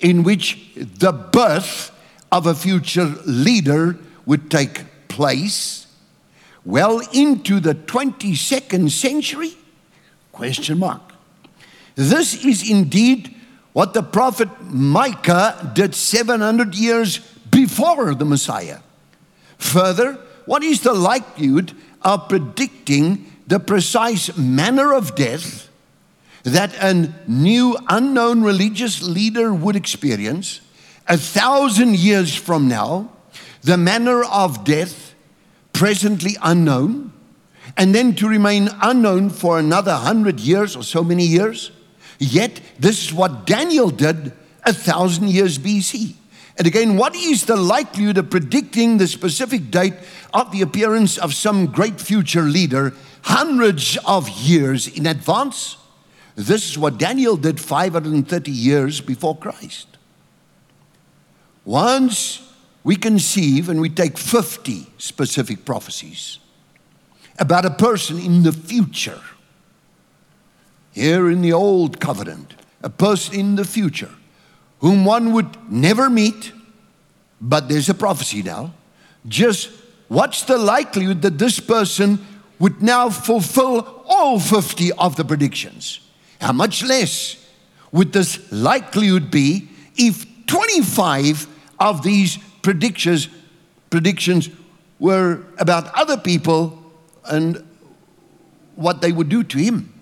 in 0.00 0.22
which 0.22 0.70
the 0.74 1.12
birth 1.12 1.90
of 2.30 2.46
a 2.46 2.54
future 2.54 3.14
leader 3.24 3.98
would 4.26 4.50
take 4.50 4.84
place 5.08 5.86
well 6.64 7.00
into 7.12 7.60
the 7.60 7.74
22nd 7.74 8.90
century? 8.90 9.52
Question 10.32 10.78
mark. 10.78 11.02
This 11.94 12.44
is 12.44 12.68
indeed 12.68 13.34
what 13.72 13.94
the 13.94 14.02
prophet 14.02 14.48
micah 14.62 15.72
did 15.74 15.94
700 15.94 16.74
years 16.74 17.18
before 17.50 18.14
the 18.14 18.24
messiah. 18.24 18.80
Further 19.58 20.18
what 20.46 20.62
is 20.62 20.80
the 20.80 20.94
likelihood 20.94 21.72
of 22.02 22.28
predicting 22.28 23.31
the 23.46 23.60
precise 23.60 24.36
manner 24.36 24.92
of 24.92 25.14
death 25.14 25.68
that 26.44 26.74
a 26.82 27.12
new 27.28 27.76
unknown 27.88 28.42
religious 28.42 29.02
leader 29.02 29.52
would 29.54 29.76
experience 29.76 30.60
a 31.08 31.16
thousand 31.16 31.96
years 31.96 32.34
from 32.34 32.68
now, 32.68 33.10
the 33.62 33.76
manner 33.76 34.24
of 34.24 34.64
death 34.64 35.14
presently 35.72 36.36
unknown, 36.42 37.12
and 37.76 37.94
then 37.94 38.14
to 38.14 38.28
remain 38.28 38.68
unknown 38.82 39.30
for 39.30 39.58
another 39.58 39.94
hundred 39.94 40.40
years 40.40 40.76
or 40.76 40.82
so 40.82 41.02
many 41.02 41.24
years. 41.24 41.70
Yet, 42.18 42.60
this 42.78 43.04
is 43.04 43.12
what 43.12 43.46
Daniel 43.46 43.90
did 43.90 44.32
a 44.64 44.72
thousand 44.72 45.30
years 45.30 45.58
BC. 45.58 46.14
And 46.58 46.66
again, 46.66 46.96
what 46.96 47.16
is 47.16 47.46
the 47.46 47.56
likelihood 47.56 48.18
of 48.18 48.30
predicting 48.30 48.98
the 48.98 49.08
specific 49.08 49.70
date 49.70 49.94
of 50.34 50.52
the 50.52 50.60
appearance 50.60 51.18
of 51.18 51.34
some 51.34 51.66
great 51.66 52.00
future 52.00 52.42
leader 52.42 52.92
hundreds 53.22 53.98
of 54.04 54.28
years 54.28 54.88
in 54.88 55.06
advance? 55.06 55.76
This 56.34 56.70
is 56.70 56.78
what 56.78 56.98
Daniel 56.98 57.36
did 57.36 57.60
530 57.60 58.50
years 58.50 59.00
before 59.00 59.36
Christ. 59.36 59.86
Once 61.64 62.48
we 62.84 62.96
conceive 62.96 63.68
and 63.68 63.80
we 63.80 63.88
take 63.88 64.18
50 64.18 64.86
specific 64.98 65.64
prophecies 65.64 66.38
about 67.38 67.64
a 67.64 67.70
person 67.70 68.18
in 68.18 68.42
the 68.42 68.52
future, 68.52 69.20
here 70.92 71.30
in 71.30 71.40
the 71.40 71.52
Old 71.52 72.00
Covenant, 72.00 72.54
a 72.82 72.90
person 72.90 73.34
in 73.34 73.56
the 73.56 73.64
future 73.64 74.10
whom 74.80 75.04
one 75.04 75.32
would 75.32 75.70
never 75.70 76.10
meet, 76.10 76.52
but 77.40 77.68
there's 77.68 77.88
a 77.88 77.94
prophecy 77.94 78.42
now. 78.42 78.74
Just 79.26 79.70
what's 80.08 80.42
the 80.42 80.58
likelihood 80.58 81.22
that 81.22 81.38
this 81.38 81.60
person 81.60 82.18
would 82.62 82.80
now 82.80 83.10
fulfill 83.10 84.04
all 84.06 84.38
50 84.38 84.92
of 84.92 85.16
the 85.16 85.24
predictions? 85.24 85.98
How 86.40 86.52
much 86.52 86.84
less 86.84 87.44
would 87.90 88.12
this 88.12 88.38
likelihood 88.52 89.32
be 89.32 89.68
if 89.96 90.24
25 90.46 91.48
of 91.80 92.04
these 92.04 92.38
predictions, 92.62 93.28
predictions 93.90 94.48
were 95.00 95.42
about 95.58 95.92
other 95.92 96.16
people 96.16 96.80
and 97.24 97.66
what 98.76 99.02
they 99.02 99.10
would 99.10 99.28
do 99.28 99.42
to 99.42 99.58
him 99.58 99.92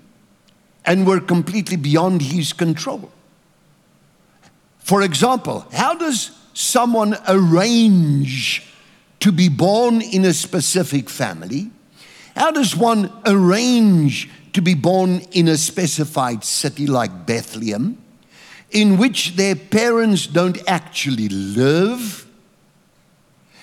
and 0.84 1.06
were 1.06 1.18
completely 1.18 1.78
beyond 1.78 2.20
his 2.20 2.52
control? 2.52 3.10
For 4.80 5.00
example, 5.00 5.64
how 5.72 5.94
does 5.94 6.32
someone 6.52 7.16
arrange 7.26 8.66
to 9.20 9.32
be 9.32 9.48
born 9.48 10.02
in 10.02 10.26
a 10.26 10.34
specific 10.34 11.08
family? 11.08 11.70
How 12.37 12.50
does 12.50 12.76
one 12.76 13.12
arrange 13.26 14.30
to 14.52 14.62
be 14.62 14.75
born 14.75 15.20
in 15.32 15.49
a 15.49 15.56
specified 15.56 16.44
city 16.44 16.87
like 16.87 17.26
Bethlehem, 17.26 17.99
in 18.70 18.99
which 18.99 19.37
their 19.37 19.54
parents 19.54 20.26
don't 20.26 20.58
actually 20.68 21.28
live? 21.28 22.26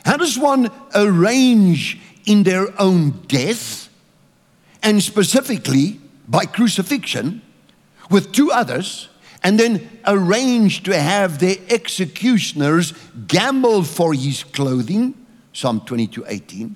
How 0.06 0.18
does 0.18 0.38
one 0.38 0.70
arrange 0.96 2.00
in 2.26 2.44
their 2.44 2.68
own 2.80 3.12
death, 3.28 3.90
and 4.84 5.02
specifically 5.02 6.00
by 6.28 6.46
crucifixion, 6.46 7.42
with 8.10 8.32
two 8.32 8.52
others, 8.52 9.10
and 9.44 9.60
then 9.60 9.90
arrange 10.06 10.84
to 10.84 10.98
have 10.98 11.40
their 11.40 11.58
executioners 11.70 12.94
gamble 13.28 13.84
for 13.84 14.14
his 14.14 14.44
clothing? 14.44 15.14
Psalm 15.54 15.82
22 15.82 16.26
18. 16.28 16.76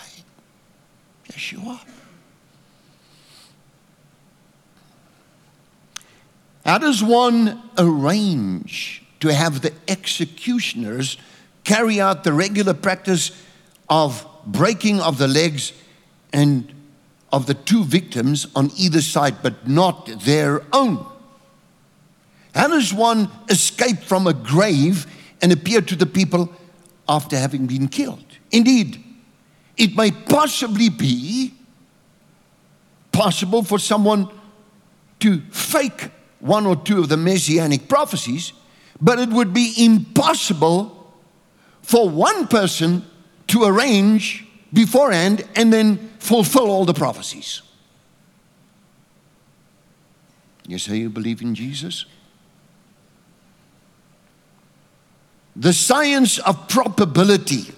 Yeshua. 1.31 1.79
How 6.65 6.77
does 6.77 7.03
one 7.03 7.61
arrange 7.77 9.03
to 9.19 9.33
have 9.33 9.61
the 9.61 9.73
executioners 9.87 11.17
carry 11.63 11.99
out 11.99 12.23
the 12.23 12.33
regular 12.33 12.73
practice 12.73 13.31
of 13.89 14.25
breaking 14.45 14.99
of 14.99 15.17
the 15.17 15.27
legs 15.27 15.73
and 16.31 16.71
of 17.31 17.45
the 17.45 17.53
two 17.53 17.83
victims 17.83 18.47
on 18.55 18.71
either 18.77 19.01
side, 19.01 19.37
but 19.41 19.67
not 19.67 20.05
their 20.21 20.63
own? 20.73 21.05
How 22.53 22.67
does 22.67 22.93
one 22.93 23.29
escape 23.49 23.99
from 23.99 24.27
a 24.27 24.33
grave 24.33 25.07
and 25.41 25.51
appear 25.51 25.81
to 25.81 25.95
the 25.95 26.05
people 26.05 26.53
after 27.07 27.37
having 27.37 27.65
been 27.65 27.87
killed? 27.87 28.25
Indeed, 28.51 29.03
it 29.77 29.95
may 29.95 30.11
possibly 30.11 30.89
be 30.89 31.53
possible 33.11 33.63
for 33.63 33.79
someone 33.79 34.29
to 35.19 35.41
fake 35.51 36.09
one 36.39 36.65
or 36.65 36.75
two 36.75 36.99
of 36.99 37.09
the 37.09 37.17
messianic 37.17 37.87
prophecies, 37.87 38.53
but 38.99 39.19
it 39.19 39.29
would 39.29 39.53
be 39.53 39.73
impossible 39.77 41.13
for 41.81 42.09
one 42.09 42.47
person 42.47 43.05
to 43.47 43.63
arrange 43.63 44.45
beforehand 44.73 45.47
and 45.55 45.71
then 45.71 45.97
fulfill 46.19 46.69
all 46.69 46.85
the 46.85 46.93
prophecies. 46.93 47.61
You 50.67 50.77
say 50.77 50.97
you 50.97 51.09
believe 51.09 51.41
in 51.41 51.53
Jesus? 51.53 52.05
The 55.55 55.73
science 55.73 56.39
of 56.39 56.69
probability 56.69 57.73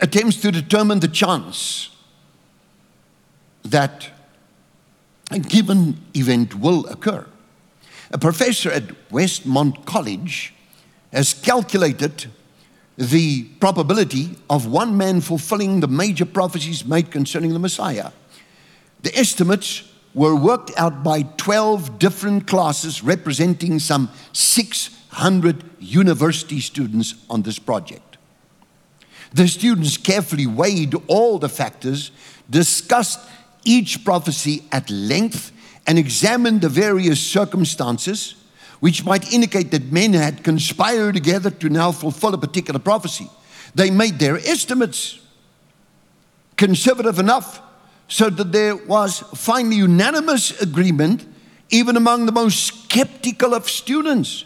attempts 0.00 0.36
to 0.36 0.50
determine 0.50 1.00
the 1.00 1.08
chance 1.08 1.90
that 3.64 4.10
a 5.30 5.38
given 5.38 6.00
event 6.14 6.54
will 6.54 6.86
occur. 6.86 7.26
A 8.10 8.18
professor 8.18 8.70
at 8.70 9.08
Westmont 9.10 9.84
College 9.84 10.54
has 11.12 11.34
calculated 11.34 12.26
the 12.96 13.44
probability 13.60 14.36
of 14.48 14.66
one 14.66 14.96
man 14.96 15.20
fulfilling 15.20 15.80
the 15.80 15.88
major 15.88 16.26
prophecies 16.26 16.84
made 16.84 17.10
concerning 17.10 17.52
the 17.52 17.58
Messiah. 17.58 18.10
The 19.02 19.16
estimates 19.16 19.84
were 20.12 20.34
worked 20.34 20.72
out 20.76 21.02
by 21.02 21.22
12 21.22 21.98
different 21.98 22.46
classes 22.46 23.02
representing 23.02 23.78
some 23.78 24.10
600 24.32 25.64
university 25.78 26.60
students 26.60 27.14
on 27.30 27.42
this 27.42 27.58
project. 27.58 28.09
The 29.32 29.46
students 29.48 29.96
carefully 29.96 30.46
weighed 30.46 30.94
all 31.06 31.38
the 31.38 31.48
factors, 31.48 32.10
discussed 32.48 33.20
each 33.64 34.04
prophecy 34.04 34.64
at 34.72 34.90
length 34.90 35.52
and 35.86 35.98
examined 35.98 36.60
the 36.60 36.68
various 36.68 37.20
circumstances 37.20 38.34
which 38.80 39.04
might 39.04 39.32
indicate 39.32 39.70
that 39.70 39.92
men 39.92 40.14
had 40.14 40.42
conspired 40.42 41.14
together 41.14 41.50
to 41.50 41.68
now 41.68 41.92
fulfill 41.92 42.34
a 42.34 42.38
particular 42.38 42.80
prophecy. 42.80 43.28
They 43.74 43.90
made 43.90 44.18
their 44.18 44.36
estimates 44.38 45.20
conservative 46.56 47.18
enough 47.18 47.60
so 48.08 48.30
that 48.30 48.52
there 48.52 48.76
was 48.76 49.20
finally 49.34 49.76
unanimous 49.76 50.60
agreement 50.60 51.26
even 51.70 51.96
among 51.96 52.26
the 52.26 52.32
most 52.32 52.64
skeptical 52.64 53.54
of 53.54 53.68
students. 53.68 54.44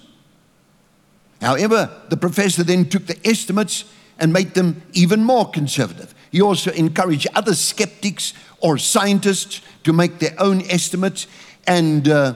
However, 1.41 1.91
the 2.11 2.17
professor 2.17 2.62
then 2.62 2.88
took 2.88 3.07
the 3.07 3.19
estimates 3.26 3.85
and 4.25 4.33
made 4.33 4.54
them 4.54 4.81
even 4.95 5.23
more 5.23 5.50
conservative. 5.50 6.14
He 6.33 6.40
also 6.40 6.71
encouraged 6.71 7.26
other 7.35 7.54
skeptics 7.54 8.33
or 8.61 8.78
scientists 8.78 9.61
to 9.83 9.93
make 9.93 10.19
their 10.19 10.35
own 10.38 10.62
estimates 10.62 11.26
and 11.66 12.09
uh, 12.09 12.33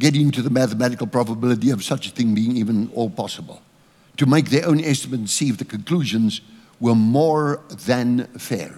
get 0.00 0.16
into 0.16 0.42
the 0.42 0.50
mathematical 0.50 1.06
probability 1.06 1.70
of 1.70 1.84
such 1.84 2.08
a 2.08 2.10
thing 2.10 2.34
being 2.34 2.56
even 2.56 2.90
all 2.92 3.08
possible. 3.08 3.62
To 4.16 4.26
make 4.26 4.50
their 4.50 4.66
own 4.66 4.80
estimate 4.80 5.20
and 5.20 5.30
see 5.30 5.48
if 5.48 5.58
the 5.58 5.64
conclusions 5.64 6.40
were 6.80 6.96
more 6.96 7.60
than 7.86 8.26
fair. 8.36 8.74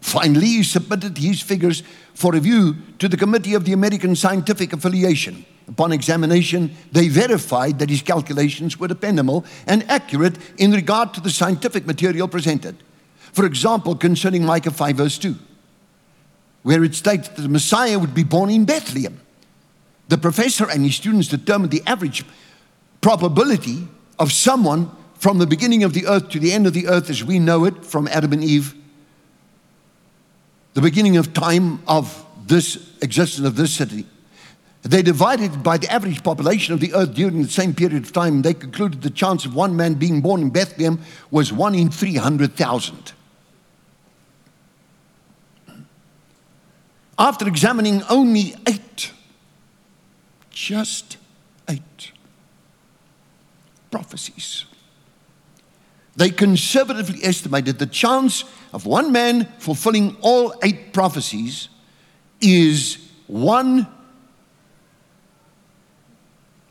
Finally, 0.00 0.46
he 0.46 0.62
submitted 0.64 1.18
his 1.18 1.40
figures 1.40 1.84
for 2.14 2.32
review 2.32 2.74
to 2.98 3.08
the 3.08 3.16
Committee 3.16 3.54
of 3.54 3.64
the 3.64 3.74
American 3.74 4.16
Scientific 4.16 4.72
Affiliation. 4.72 5.44
Upon 5.70 5.92
examination, 5.92 6.74
they 6.90 7.06
verified 7.06 7.78
that 7.78 7.88
his 7.88 8.02
calculations 8.02 8.78
were 8.78 8.88
dependable 8.88 9.44
and 9.68 9.88
accurate 9.88 10.36
in 10.58 10.72
regard 10.72 11.14
to 11.14 11.20
the 11.20 11.30
scientific 11.30 11.86
material 11.86 12.26
presented. 12.26 12.76
For 13.32 13.46
example, 13.46 13.94
concerning 13.94 14.44
Micah 14.44 14.72
5, 14.72 14.96
verse 14.96 15.16
2, 15.18 15.36
where 16.64 16.82
it 16.82 16.96
states 16.96 17.28
that 17.28 17.40
the 17.40 17.48
Messiah 17.48 18.00
would 18.00 18.14
be 18.14 18.24
born 18.24 18.50
in 18.50 18.64
Bethlehem. 18.64 19.20
The 20.08 20.18
professor 20.18 20.68
and 20.68 20.84
his 20.84 20.96
students 20.96 21.28
determined 21.28 21.70
the 21.70 21.84
average 21.86 22.24
probability 23.00 23.86
of 24.18 24.32
someone 24.32 24.90
from 25.14 25.38
the 25.38 25.46
beginning 25.46 25.84
of 25.84 25.92
the 25.92 26.06
earth 26.06 26.30
to 26.30 26.40
the 26.40 26.52
end 26.52 26.66
of 26.66 26.72
the 26.72 26.88
earth 26.88 27.10
as 27.10 27.22
we 27.22 27.38
know 27.38 27.64
it 27.64 27.84
from 27.84 28.08
Adam 28.08 28.32
and 28.32 28.42
Eve, 28.42 28.74
the 30.74 30.80
beginning 30.80 31.16
of 31.16 31.32
time 31.32 31.80
of 31.86 32.26
this 32.46 32.92
existence 33.00 33.46
of 33.46 33.54
this 33.54 33.72
city. 33.72 34.04
They 34.82 35.02
divided 35.02 35.62
by 35.62 35.76
the 35.76 35.92
average 35.92 36.22
population 36.22 36.72
of 36.72 36.80
the 36.80 36.94
earth 36.94 37.12
during 37.14 37.42
the 37.42 37.48
same 37.48 37.74
period 37.74 38.02
of 38.02 38.12
time. 38.12 38.42
They 38.42 38.54
concluded 38.54 39.02
the 39.02 39.10
chance 39.10 39.44
of 39.44 39.54
one 39.54 39.76
man 39.76 39.94
being 39.94 40.22
born 40.22 40.40
in 40.40 40.50
Bethlehem 40.50 41.00
was 41.30 41.52
one 41.52 41.74
in 41.74 41.90
300,000. 41.90 43.12
After 47.18 47.46
examining 47.46 48.02
only 48.08 48.54
eight, 48.66 49.12
just 50.50 51.18
eight 51.68 52.12
prophecies, 53.90 54.64
they 56.16 56.30
conservatively 56.30 57.22
estimated 57.22 57.78
the 57.78 57.86
chance 57.86 58.44
of 58.72 58.86
one 58.86 59.12
man 59.12 59.44
fulfilling 59.58 60.16
all 60.22 60.54
eight 60.62 60.94
prophecies 60.94 61.68
is 62.40 62.96
one 63.26 63.86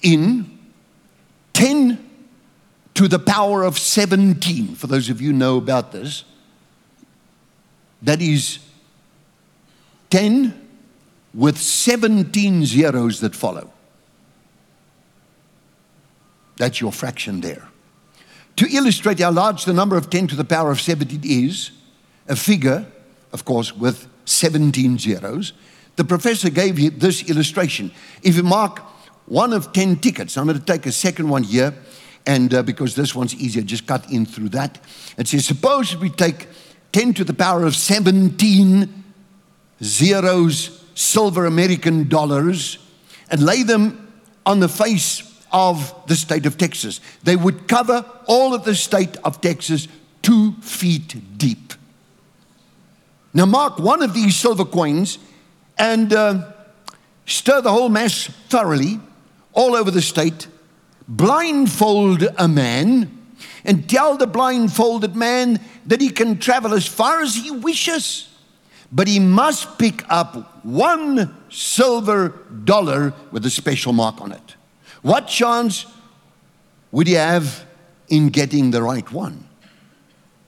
in 0.01 0.59
10 1.53 2.09
to 2.95 3.07
the 3.07 3.19
power 3.19 3.63
of 3.63 3.77
17. 3.77 4.75
For 4.75 4.87
those 4.87 5.09
of 5.09 5.21
you 5.21 5.33
know 5.33 5.57
about 5.57 5.91
this, 5.91 6.23
that 8.01 8.21
is 8.21 8.59
10 10.09 10.67
with 11.33 11.57
17 11.57 12.65
zeros 12.65 13.19
that 13.19 13.35
follow. 13.35 13.71
That's 16.57 16.81
your 16.81 16.91
fraction 16.91 17.41
there. 17.41 17.67
To 18.57 18.67
illustrate 18.69 19.19
how 19.19 19.31
large 19.31 19.63
the 19.63 19.73
number 19.73 19.95
of 19.95 20.09
10 20.09 20.27
to 20.27 20.35
the 20.35 20.43
power 20.43 20.71
of 20.71 20.81
17 20.81 21.21
is, 21.23 21.71
a 22.27 22.35
figure, 22.35 22.85
of 23.31 23.45
course, 23.45 23.73
with 23.73 24.07
17 24.25 24.97
zeros, 24.97 25.53
the 25.95 26.03
professor 26.03 26.49
gave 26.49 26.77
you 26.77 26.89
this 26.89 27.29
illustration. 27.29 27.91
If 28.23 28.35
you 28.35 28.43
mark 28.43 28.81
one 29.29 29.53
of 29.53 29.71
10 29.71 29.97
tickets, 29.97 30.37
I'm 30.37 30.47
going 30.47 30.59
to 30.59 30.65
take 30.65 30.85
a 30.87 30.91
second 30.91 31.29
one 31.29 31.43
here, 31.43 31.73
and 32.25 32.53
uh, 32.53 32.63
because 32.63 32.95
this 32.95 33.15
one's 33.15 33.35
easier, 33.35 33.61
just 33.61 33.87
cut 33.87 34.11
in 34.11 34.25
through 34.25 34.49
that. 34.49 34.79
It 35.17 35.27
says, 35.27 35.45
suppose 35.45 35.95
we 35.95 36.09
take 36.09 36.47
10 36.91 37.13
to 37.13 37.23
the 37.23 37.33
power 37.33 37.63
of 37.63 37.75
17 37.75 39.03
zeros, 39.81 40.83
silver 40.95 41.45
American 41.45 42.09
dollars, 42.09 42.79
and 43.29 43.43
lay 43.43 43.63
them 43.63 44.11
on 44.45 44.59
the 44.59 44.67
face 44.67 45.23
of 45.51 45.93
the 46.07 46.15
state 46.15 46.45
of 46.45 46.57
Texas. 46.57 46.99
They 47.23 47.35
would 47.35 47.67
cover 47.67 48.03
all 48.25 48.53
of 48.55 48.65
the 48.65 48.75
state 48.75 49.15
of 49.23 49.41
Texas 49.41 49.87
two 50.23 50.53
feet 50.61 51.15
deep. 51.37 51.73
Now, 53.33 53.45
mark 53.45 53.77
one 53.77 54.01
of 54.01 54.15
these 54.15 54.35
silver 54.35 54.65
coins 54.65 55.19
and 55.77 56.11
uh, 56.11 56.51
stir 57.27 57.61
the 57.61 57.71
whole 57.71 57.89
mass 57.89 58.25
thoroughly 58.49 58.99
all 59.59 59.75
over 59.75 59.91
the 59.91 60.01
state, 60.01 60.47
blindfold 61.07 62.23
a 62.37 62.47
man, 62.47 63.15
and 63.65 63.89
tell 63.89 64.17
the 64.17 64.27
blindfolded 64.27 65.15
man 65.15 65.59
that 65.85 66.01
he 66.01 66.09
can 66.09 66.39
travel 66.39 66.73
as 66.73 66.87
far 66.87 67.21
as 67.21 67.35
he 67.35 67.51
wishes 67.51 68.29
but 68.91 69.07
he 69.07 69.19
must 69.19 69.77
pick 69.77 70.03
up 70.09 70.65
one 70.65 71.35
silver 71.49 72.29
dollar 72.63 73.13
with 73.31 73.45
a 73.45 73.49
special 73.49 73.93
mark 73.93 74.19
on 74.21 74.31
it. 74.31 74.55
What 75.01 75.27
chance 75.27 75.85
would 76.91 77.07
he 77.07 77.13
have 77.13 77.65
in 78.07 78.29
getting 78.29 78.71
the 78.71 78.81
right 78.81 79.09
one? 79.11 79.47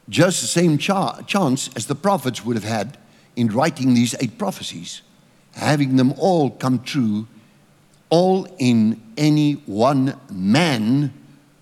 Just 0.10 0.42
the 0.42 0.48
same 0.48 0.78
cha- 0.78 1.22
chance 1.22 1.70
as 1.76 1.86
the 1.86 1.96
prophets 1.96 2.44
would 2.44 2.56
have 2.56 2.66
had 2.66 2.98
in 3.36 3.48
writing 3.48 3.94
these 3.94 4.16
eight 4.20 4.38
prophecies, 4.38 5.04
having 5.54 5.96
them 5.96 6.14
all 6.18 6.50
come 6.50 6.80
true, 6.80 7.28
all 8.12 8.46
in 8.60 9.02
any 9.18 9.54
one 9.54 10.20
man 10.30 11.12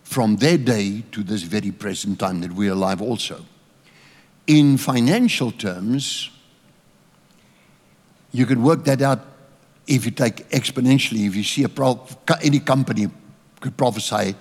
from 0.03 0.37
their 0.37 0.57
day 0.57 1.03
to 1.11 1.23
this 1.23 1.43
very 1.43 1.71
present 1.71 2.19
time 2.19 2.41
that 2.41 2.51
we're 2.51 2.73
alive 2.73 3.01
also. 3.01 3.45
In 4.47 4.77
financial 4.77 5.51
terms, 5.51 6.31
you 8.31 8.47
could 8.47 8.57
work 8.57 8.83
that 8.85 9.01
out 9.01 9.23
if 9.85 10.05
you 10.05 10.11
take 10.11 10.49
exponentially. 10.49 11.27
If 11.27 11.35
you 11.35 11.43
see 11.43 11.63
a 11.63 11.69
pro- 11.69 12.05
any 12.41 12.59
company 12.59 13.07
could 13.59 13.77
prophesy, 13.77 14.35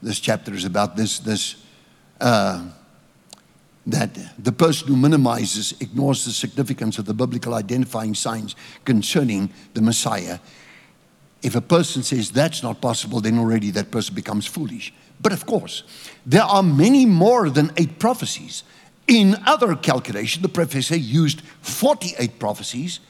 this 0.00 0.18
chapter 0.18 0.54
is 0.54 0.64
about 0.64 0.96
this. 0.96 1.18
This 1.18 1.56
uh, 2.18 2.64
that 3.86 4.16
the 4.42 4.52
person 4.52 4.88
who 4.88 4.96
minimizes 4.96 5.74
ignores 5.80 6.24
the 6.24 6.30
significance 6.30 6.98
of 6.98 7.04
the 7.04 7.14
biblical 7.14 7.54
identifying 7.54 8.14
signs 8.14 8.54
concerning 8.84 9.52
the 9.74 9.82
Messiah. 9.82 10.38
If 11.42 11.56
a 11.56 11.60
person 11.60 12.02
says 12.02 12.30
that's 12.30 12.62
not 12.62 12.80
possible, 12.80 13.20
then 13.20 13.38
already 13.38 13.70
that 13.72 13.90
person 13.90 14.14
becomes 14.14 14.46
foolish. 14.46 14.92
But 15.20 15.32
of 15.32 15.46
course, 15.46 15.82
there 16.24 16.42
are 16.42 16.62
many 16.62 17.06
more 17.06 17.50
than 17.50 17.72
eight 17.76 17.98
prophecies. 17.98 18.62
In 19.08 19.36
other 19.46 19.74
calculation, 19.74 20.42
the 20.42 20.48
professor 20.48 20.96
used 20.96 21.42
48 21.60 22.38
prophecies 22.38 23.00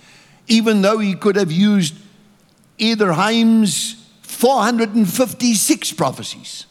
even 0.49 0.83
though 0.83 0.99
he 0.99 1.15
could 1.15 1.37
have 1.37 1.53
used 1.53 1.95
Edersheim's 2.79 3.97
456 4.23 5.93
prophecies 5.93 6.67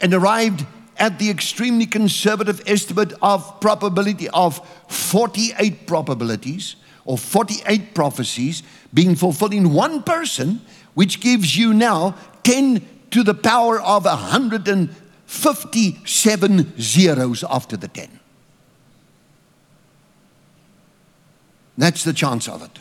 and 0.00 0.14
arrived 0.14 0.66
at 0.98 1.18
the 1.18 1.30
extremely 1.30 1.86
conservative 1.86 2.62
estimate 2.66 3.12
of 3.22 3.60
probability 3.60 4.28
of 4.30 4.66
48 4.88 5.86
probabilities 5.86 6.76
or 7.04 7.18
48 7.18 7.94
prophecies 7.94 8.62
being 8.94 9.16
fulfilled 9.16 9.54
in 9.54 9.72
one 9.72 10.02
person, 10.02 10.60
which 10.94 11.20
gives 11.20 11.54
you 11.56 11.74
now 11.74 12.16
10 12.42 12.88
to 13.10 13.22
the 13.22 13.34
power 13.34 13.80
of 13.80 14.04
157 14.04 16.80
zeros 16.80 17.44
after 17.44 17.76
the 17.76 17.86
10. 17.88 18.18
That's 21.78 22.04
the 22.04 22.12
chance 22.12 22.48
of 22.48 22.62
it. 22.62 22.78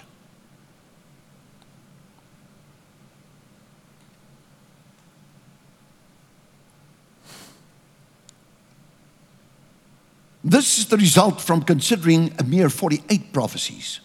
This 10.43 10.79
is 10.79 10.87
the 10.87 10.97
result 10.97 11.39
from 11.39 11.61
considering 11.61 12.33
a 12.39 12.43
mere 12.43 12.69
48 12.69 13.31
prophecies. 13.31 13.99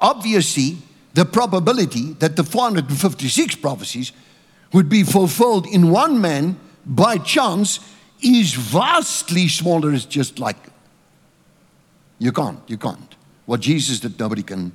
Obviously, 0.00 0.78
the 1.14 1.24
probability 1.24 2.12
that 2.14 2.36
the 2.36 2.44
456 2.44 3.56
prophecies 3.56 4.12
would 4.72 4.88
be 4.88 5.02
fulfilled 5.02 5.66
in 5.66 5.90
one 5.90 6.20
man 6.20 6.58
by 6.86 7.18
chance 7.18 7.80
is 8.22 8.54
vastly 8.54 9.48
smaller. 9.48 9.92
It's 9.92 10.04
just 10.04 10.38
like 10.38 10.56
you 12.18 12.32
can't, 12.32 12.60
you 12.68 12.78
can't. 12.78 13.14
What 13.46 13.60
Jesus 13.60 14.00
did, 14.00 14.18
nobody 14.18 14.42
can, 14.42 14.72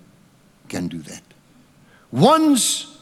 can 0.67 0.87
do 0.87 0.97
that. 0.99 1.21
Once 2.11 2.97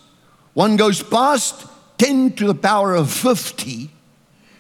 one 0.53 0.75
goes 0.75 1.01
past 1.01 1.65
10 1.97 2.33
to 2.33 2.47
the 2.47 2.55
power 2.55 2.93
of 2.93 3.11
50, 3.11 3.89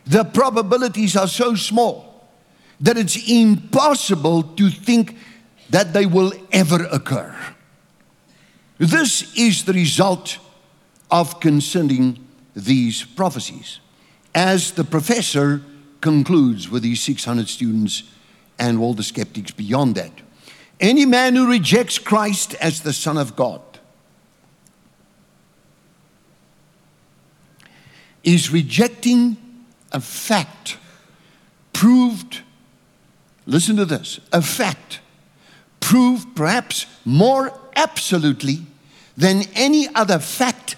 the 0.05 0.23
probabilities 0.23 1.15
are 1.15 1.27
so 1.27 1.55
small 1.55 2.27
that 2.79 2.97
it's 2.97 3.29
impossible 3.29 4.43
to 4.43 4.69
think 4.69 5.17
that 5.69 5.93
they 5.93 6.05
will 6.05 6.33
ever 6.51 6.85
occur. 6.91 7.35
This 8.77 9.33
is 9.37 9.65
the 9.65 9.73
result 9.73 10.39
of 11.11 11.39
considering 11.39 12.25
these 12.55 13.03
prophecies. 13.03 13.79
As 14.33 14.71
the 14.71 14.83
professor 14.83 15.61
concludes 16.01 16.69
with 16.69 16.83
these 16.83 17.01
600 17.01 17.47
students 17.47 18.03
and 18.57 18.79
all 18.79 18.93
the 18.93 19.03
skeptics 19.03 19.51
beyond 19.51 19.95
that, 19.95 20.11
any 20.79 21.05
man 21.05 21.35
who 21.35 21.49
rejects 21.49 21.99
Christ 21.99 22.55
as 22.55 22.81
the 22.81 22.93
Son 22.93 23.17
of 23.17 23.35
God 23.35 23.61
is 28.23 28.51
rejecting 28.51 29.37
a 29.91 29.99
fact 29.99 30.77
proved, 31.73 32.41
listen 33.45 33.75
to 33.75 33.85
this, 33.85 34.19
a 34.31 34.41
fact 34.41 34.99
proved 35.83 36.33
perhaps 36.33 36.85
more 37.03 37.51
absolutely 37.75 38.59
than 39.17 39.43
any 39.53 39.93
other 39.93 40.17
fact 40.17 40.77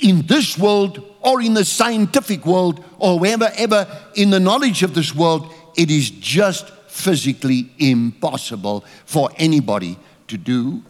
in 0.00 0.26
this 0.26 0.56
world 0.56 1.04
or 1.20 1.42
in 1.42 1.52
the 1.52 1.64
scientific 1.64 2.46
world 2.46 2.82
or 2.98 3.18
wherever 3.18 3.50
ever 3.56 3.86
in 4.14 4.30
the 4.30 4.40
knowledge 4.40 4.82
of 4.82 4.94
this 4.94 5.14
world, 5.14 5.52
it 5.76 5.90
is 5.90 6.08
just 6.08 6.70
physically 6.88 7.70
impossible 7.78 8.82
for 9.04 9.28
anybody 9.36 9.98
to 10.26 10.38
do 10.38 10.82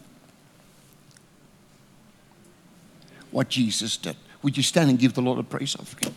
what 3.31 3.49
Jesus 3.49 3.97
did. 3.97 4.15
Would 4.43 4.55
you 4.55 4.63
stand 4.63 4.89
and 4.89 4.97
give 4.97 5.13
the 5.13 5.21
Lord 5.21 5.39
a 5.39 5.43
praise 5.43 5.75
offering? 5.75 6.15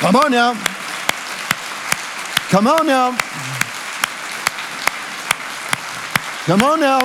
Come 0.00 0.16
on 0.16 0.30
now. 0.30 0.77
Come 2.50 2.66
on 2.66 2.86
now. 2.86 3.10
Come 6.46 6.62
on 6.62 6.80
now. 6.80 7.00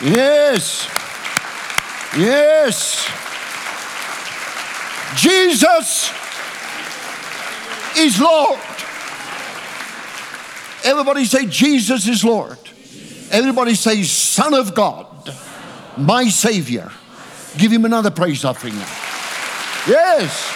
Yes. 0.00 0.88
Yes. 2.16 3.10
Jesus 5.16 6.12
is 7.96 8.20
Lord. 8.20 8.60
Everybody 10.84 11.24
say, 11.24 11.46
Jesus 11.46 12.06
is 12.06 12.22
Lord. 12.22 12.56
Everybody 13.32 13.74
say, 13.74 14.04
Son 14.04 14.54
of 14.54 14.76
God, 14.76 15.07
my 15.98 16.28
Savior. 16.28 16.90
Give 17.56 17.72
him 17.72 17.84
another 17.84 18.10
praise 18.10 18.44
offering. 18.44 18.74
Yes. 19.86 20.54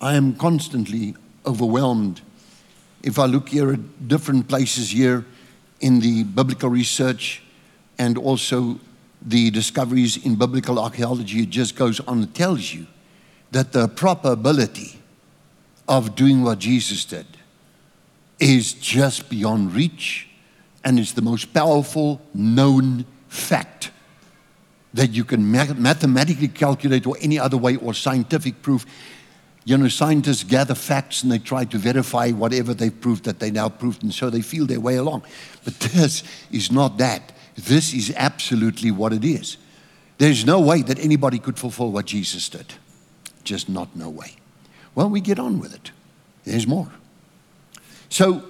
I 0.00 0.14
am 0.14 0.34
constantly 0.34 1.14
overwhelmed 1.44 2.20
if 3.02 3.18
I 3.18 3.26
look 3.26 3.48
here 3.48 3.72
at 3.72 4.08
different 4.08 4.48
places 4.48 4.90
here 4.90 5.24
in 5.80 6.00
the 6.00 6.24
biblical 6.24 6.68
research 6.68 7.42
and 7.98 8.16
also 8.16 8.78
the 9.22 9.50
discoveries 9.50 10.24
in 10.24 10.36
biblical 10.36 10.78
archaeology. 10.78 11.40
It 11.40 11.50
just 11.50 11.74
goes 11.74 12.00
on 12.00 12.18
and 12.22 12.34
tells 12.34 12.72
you 12.72 12.86
that 13.50 13.72
the 13.72 13.88
probability 13.88 14.97
of 15.88 16.14
doing 16.14 16.42
what 16.42 16.58
Jesus 16.58 17.04
did 17.04 17.26
is 18.38 18.74
just 18.74 19.28
beyond 19.28 19.74
reach 19.74 20.28
and 20.84 20.98
it's 20.98 21.12
the 21.12 21.22
most 21.22 21.52
powerful 21.52 22.20
known 22.34 23.04
fact 23.28 23.90
that 24.94 25.10
you 25.10 25.24
can 25.24 25.50
mathematically 25.50 26.48
calculate 26.48 27.06
or 27.06 27.16
any 27.20 27.38
other 27.38 27.56
way 27.56 27.76
or 27.76 27.92
scientific 27.92 28.62
proof. 28.62 28.86
You 29.64 29.76
know, 29.76 29.88
scientists 29.88 30.44
gather 30.44 30.74
facts 30.74 31.22
and 31.22 31.30
they 31.30 31.38
try 31.38 31.64
to 31.66 31.78
verify 31.78 32.30
whatever 32.30 32.72
they've 32.72 32.98
proved 33.00 33.24
that 33.24 33.38
they 33.38 33.50
now 33.50 33.68
proved, 33.68 34.02
and 34.02 34.14
so 34.14 34.30
they 34.30 34.40
feel 34.40 34.64
their 34.64 34.80
way 34.80 34.96
along. 34.96 35.24
But 35.64 35.78
this 35.80 36.22
is 36.50 36.72
not 36.72 36.96
that. 36.98 37.32
This 37.54 37.92
is 37.92 38.12
absolutely 38.16 38.90
what 38.90 39.12
it 39.12 39.24
is. 39.24 39.58
There's 40.16 40.46
no 40.46 40.58
way 40.58 40.82
that 40.82 40.98
anybody 40.98 41.38
could 41.38 41.58
fulfill 41.58 41.92
what 41.92 42.06
Jesus 42.06 42.48
did. 42.48 42.74
Just 43.44 43.68
not 43.68 43.94
no 43.94 44.08
way. 44.08 44.36
Well, 44.98 45.10
we 45.10 45.20
get 45.20 45.38
on 45.38 45.60
with 45.60 45.76
it. 45.76 45.92
There's 46.42 46.66
more. 46.66 46.90
So 48.08 48.42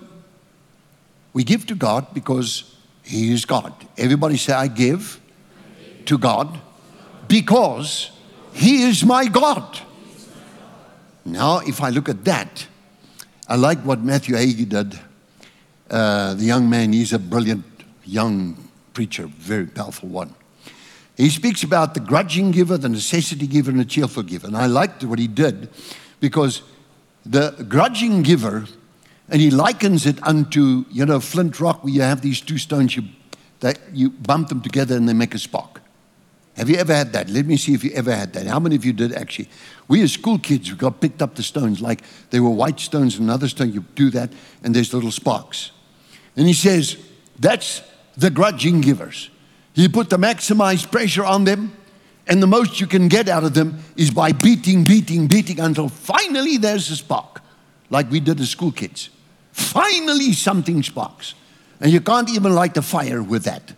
we 1.34 1.44
give 1.44 1.66
to 1.66 1.74
God 1.74 2.14
because 2.14 2.74
He 3.02 3.34
is 3.34 3.44
God. 3.44 3.74
Everybody 3.98 4.38
say, 4.38 4.54
I 4.54 4.68
give 4.68 5.20
to 6.06 6.16
God 6.16 6.58
because 7.28 8.12
He 8.54 8.84
is 8.84 9.04
my 9.04 9.26
God. 9.26 9.78
Now, 11.26 11.58
if 11.58 11.82
I 11.82 11.90
look 11.90 12.08
at 12.08 12.24
that, 12.24 12.66
I 13.46 13.56
like 13.56 13.80
what 13.80 14.00
Matthew 14.00 14.34
Hagee 14.34 14.66
did. 14.66 14.98
Uh, 15.90 16.32
the 16.32 16.44
young 16.44 16.70
man, 16.70 16.94
he's 16.94 17.12
a 17.12 17.18
brilliant 17.18 17.66
young 18.06 18.56
preacher, 18.94 19.26
very 19.26 19.66
powerful 19.66 20.08
one. 20.08 20.34
He 21.14 21.28
speaks 21.28 21.62
about 21.62 21.92
the 21.92 22.00
grudging 22.00 22.52
giver, 22.52 22.78
the 22.78 22.88
necessity 22.88 23.46
giver, 23.46 23.70
and 23.70 23.80
the 23.80 23.84
cheerful 23.84 24.22
giver. 24.22 24.46
And 24.46 24.56
I 24.56 24.64
liked 24.64 25.04
what 25.04 25.18
he 25.18 25.26
did 25.26 25.68
because 26.20 26.62
the 27.24 27.50
grudging 27.68 28.22
giver, 28.22 28.66
and 29.28 29.40
he 29.40 29.50
likens 29.50 30.07
it 30.07 30.22
unto, 30.26 30.85
you 30.90 31.04
know, 31.04 31.20
flint 31.20 31.61
rock, 31.61 31.85
where 31.85 31.92
you 31.92 32.02
have 32.02 32.22
these 32.22 32.40
two 32.40 32.59
stones, 32.59 32.96
you, 32.96 33.04
that 33.61 33.78
you 33.92 34.11
bump 34.11 34.48
them 34.48 34.61
together 34.61 34.96
and 34.96 35.09
they 35.09 35.12
make 35.12 35.35
a 35.35 35.38
spark. 35.38 35.83
Have 36.57 36.68
you 36.68 36.76
ever 36.76 36.92
had 36.92 37.12
that? 37.12 37.31
Let 37.31 37.46
me 37.46 37.57
see 37.57 37.72
if 37.72 37.85
you 37.85 37.92
ever 37.92 38.12
had 38.12 38.33
that. 38.33 38.46
How 38.46 38.59
many 38.59 38.74
of 38.74 38.85
you 38.85 38.92
did 38.92 39.12
actually? 39.12 39.48
We 39.87 40.02
as 40.02 40.12
school 40.12 40.40
kids, 40.40 40.70
we 40.72 40.76
got 40.76 41.00
picked 41.00 41.22
up 41.22 41.37
the 41.37 41.42
stones 41.42 41.81
like 41.81 42.02
they 42.31 42.40
were 42.40 42.50
white 42.50 42.81
stones, 42.81 43.16
and 43.16 43.28
another 43.28 43.48
stone, 43.48 43.72
you 43.72 43.85
do 43.94 44.11
that, 44.11 44.33
and 44.64 44.74
there's 44.74 44.92
little 44.92 45.12
sparks. 45.12 45.70
And 46.35 46.46
he 46.46 46.52
says, 46.54 46.96
that's 47.38 47.83
the 48.16 48.31
grudging 48.31 48.81
givers. 48.81 49.31
He 49.74 49.88
put 49.88 50.11
the 50.11 50.16
maximized 50.16 50.90
pressure 50.90 51.24
on 51.24 51.44
them, 51.44 51.76
and 52.28 52.42
the 52.42 52.46
most 52.46 52.80
you 52.80 52.86
can 52.86 53.08
get 53.08 53.28
out 53.28 53.42
of 53.42 53.54
them 53.54 53.78
is 53.96 54.10
by 54.10 54.32
beating, 54.32 54.84
beating, 54.84 55.26
beating 55.26 55.60
until 55.60 55.88
finally 55.88 56.58
there's 56.58 56.90
a 56.90 56.96
spark, 56.96 57.40
like 57.90 58.10
we 58.10 58.20
did 58.20 58.38
as 58.40 58.50
school 58.50 58.70
kids. 58.70 59.08
Finally, 59.52 60.32
something 60.34 60.82
sparks. 60.82 61.34
And 61.80 61.90
you 61.90 62.00
can't 62.00 62.28
even 62.30 62.54
light 62.54 62.76
a 62.76 62.82
fire 62.82 63.22
with 63.22 63.44
that. 63.44 63.72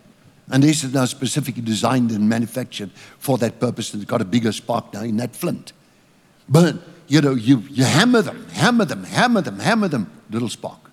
And 0.51 0.63
this 0.63 0.83
is 0.83 0.93
now 0.93 1.05
specifically 1.05 1.61
designed 1.61 2.11
and 2.11 2.27
manufactured 2.27 2.91
for 3.17 3.37
that 3.37 3.59
purpose. 3.59 3.93
And 3.93 4.03
it's 4.03 4.09
got 4.09 4.21
a 4.21 4.25
bigger 4.25 4.51
spark 4.51 4.93
now 4.93 5.01
in 5.01 5.17
that 5.17 5.35
flint. 5.35 5.71
But, 6.49 6.75
you 7.07 7.21
know, 7.21 7.35
you, 7.35 7.59
you 7.69 7.85
hammer 7.85 8.21
them, 8.21 8.47
hammer 8.49 8.85
them, 8.85 9.05
hammer 9.05 9.41
them, 9.41 9.59
hammer 9.59 9.87
them, 9.87 10.11
little 10.29 10.49
spark. 10.49 10.91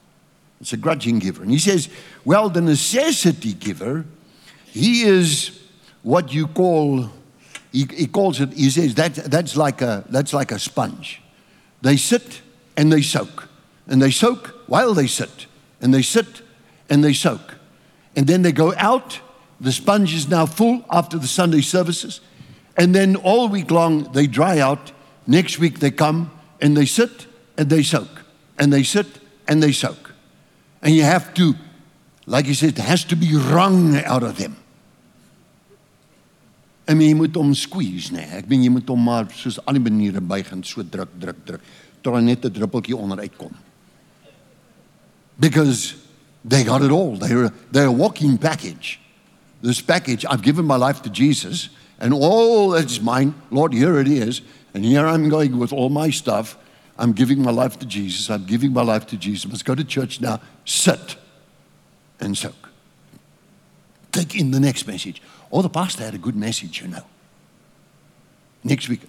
It's 0.60 0.72
a 0.72 0.76
grudging 0.76 1.18
giver. 1.18 1.42
And 1.42 1.50
he 1.50 1.58
says, 1.58 1.88
well, 2.24 2.48
the 2.48 2.60
necessity 2.60 3.52
giver, 3.52 4.04
he 4.66 5.02
is 5.02 5.60
what 6.02 6.32
you 6.32 6.46
call, 6.46 7.10
he, 7.78 7.88
he 7.94 8.06
calls 8.06 8.40
it, 8.40 8.52
he 8.52 8.70
says, 8.70 8.94
that, 8.94 9.14
that's, 9.14 9.56
like 9.56 9.82
a, 9.82 10.04
that's 10.08 10.32
like 10.32 10.52
a 10.52 10.58
sponge. 10.58 11.22
They 11.82 11.96
sit 11.96 12.42
and 12.76 12.92
they 12.92 13.02
soak. 13.02 13.48
And 13.86 14.02
they 14.02 14.10
soak 14.10 14.54
while 14.66 14.94
they 14.94 15.06
sit. 15.06 15.46
And 15.80 15.94
they 15.94 16.02
sit 16.02 16.42
and 16.90 17.04
they 17.04 17.12
soak. 17.12 17.54
And 18.16 18.26
then 18.26 18.42
they 18.42 18.52
go 18.52 18.74
out 18.76 19.20
the 19.60 19.72
sponge 19.72 20.14
is 20.14 20.28
now 20.28 20.46
full 20.46 20.84
after 20.90 21.18
the 21.18 21.26
Sunday 21.26 21.60
services. 21.62 22.20
And 22.76 22.94
then 22.94 23.16
all 23.16 23.48
week 23.48 23.70
long, 23.70 24.12
they 24.12 24.26
dry 24.26 24.60
out. 24.60 24.92
Next 25.26 25.58
week, 25.58 25.80
they 25.80 25.90
come 25.90 26.30
and 26.60 26.76
they 26.76 26.86
sit 26.86 27.26
and 27.56 27.68
they 27.68 27.82
soak. 27.82 28.08
And 28.58 28.72
they 28.72 28.82
sit 28.82 29.06
and 29.48 29.62
they 29.62 29.72
soak. 29.72 30.12
And 30.80 30.94
you 30.94 31.02
have 31.02 31.34
to, 31.34 31.54
like 32.26 32.46
you 32.46 32.54
said, 32.54 32.70
it 32.70 32.78
has 32.78 33.04
to 33.06 33.16
be 33.16 33.34
wrung 33.34 33.96
out 34.04 34.22
of 34.22 34.38
them. 34.38 34.56
I 36.88 36.94
mean, 36.94 37.10
jy 37.10 37.16
moet 37.18 37.34
hom 37.36 37.54
squeeze, 37.54 38.12
nee. 38.14 38.24
Ek 38.38 38.46
bedoel 38.48 38.64
jy 38.64 38.70
moet 38.72 38.88
hom 38.88 39.02
maar 39.04 39.26
soos 39.36 39.58
al 39.66 39.76
die 39.76 39.84
maniere 39.84 40.22
buig 40.24 40.52
en 40.54 40.64
so 40.64 40.82
druk, 40.82 41.10
druk, 41.20 41.42
druk 41.44 41.74
tot 42.00 42.14
hy 42.14 42.22
net 42.22 42.44
'n 42.44 42.52
druppeltjie 42.52 42.96
onderuit 42.96 43.36
kom. 43.36 43.52
Because 45.38 45.94
they 46.44 46.64
got 46.64 46.82
it 46.82 46.90
all. 46.90 47.18
They're 47.18 47.52
they're 47.70 47.92
a 47.92 47.92
walking 47.92 48.38
package 48.38 48.98
this 49.62 49.80
package. 49.80 50.24
I've 50.26 50.42
given 50.42 50.64
my 50.64 50.76
life 50.76 51.02
to 51.02 51.10
Jesus, 51.10 51.68
and 51.98 52.12
all 52.14 52.70
that 52.70 52.84
is 52.86 53.00
mine, 53.00 53.34
Lord, 53.50 53.72
here 53.72 53.98
it 53.98 54.08
is. 54.08 54.42
And 54.74 54.84
here 54.84 55.06
I'm 55.06 55.28
going 55.28 55.58
with 55.58 55.72
all 55.72 55.88
my 55.88 56.10
stuff. 56.10 56.56
I'm 56.98 57.12
giving 57.12 57.42
my 57.42 57.50
life 57.50 57.78
to 57.80 57.86
Jesus. 57.86 58.28
I'm 58.30 58.44
giving 58.44 58.72
my 58.72 58.82
life 58.82 59.06
to 59.08 59.16
Jesus. 59.16 59.50
Let's 59.50 59.62
go 59.62 59.74
to 59.74 59.84
church 59.84 60.20
now. 60.20 60.40
Sit 60.64 61.16
and 62.20 62.36
soak. 62.36 62.70
Take 64.12 64.34
in 64.34 64.50
the 64.50 64.60
next 64.60 64.86
message. 64.86 65.22
Oh, 65.50 65.62
the 65.62 65.68
pastor 65.68 66.04
had 66.04 66.14
a 66.14 66.18
good 66.18 66.36
message, 66.36 66.82
you 66.82 66.88
know. 66.88 67.04
Next 68.64 68.88
week, 68.88 69.00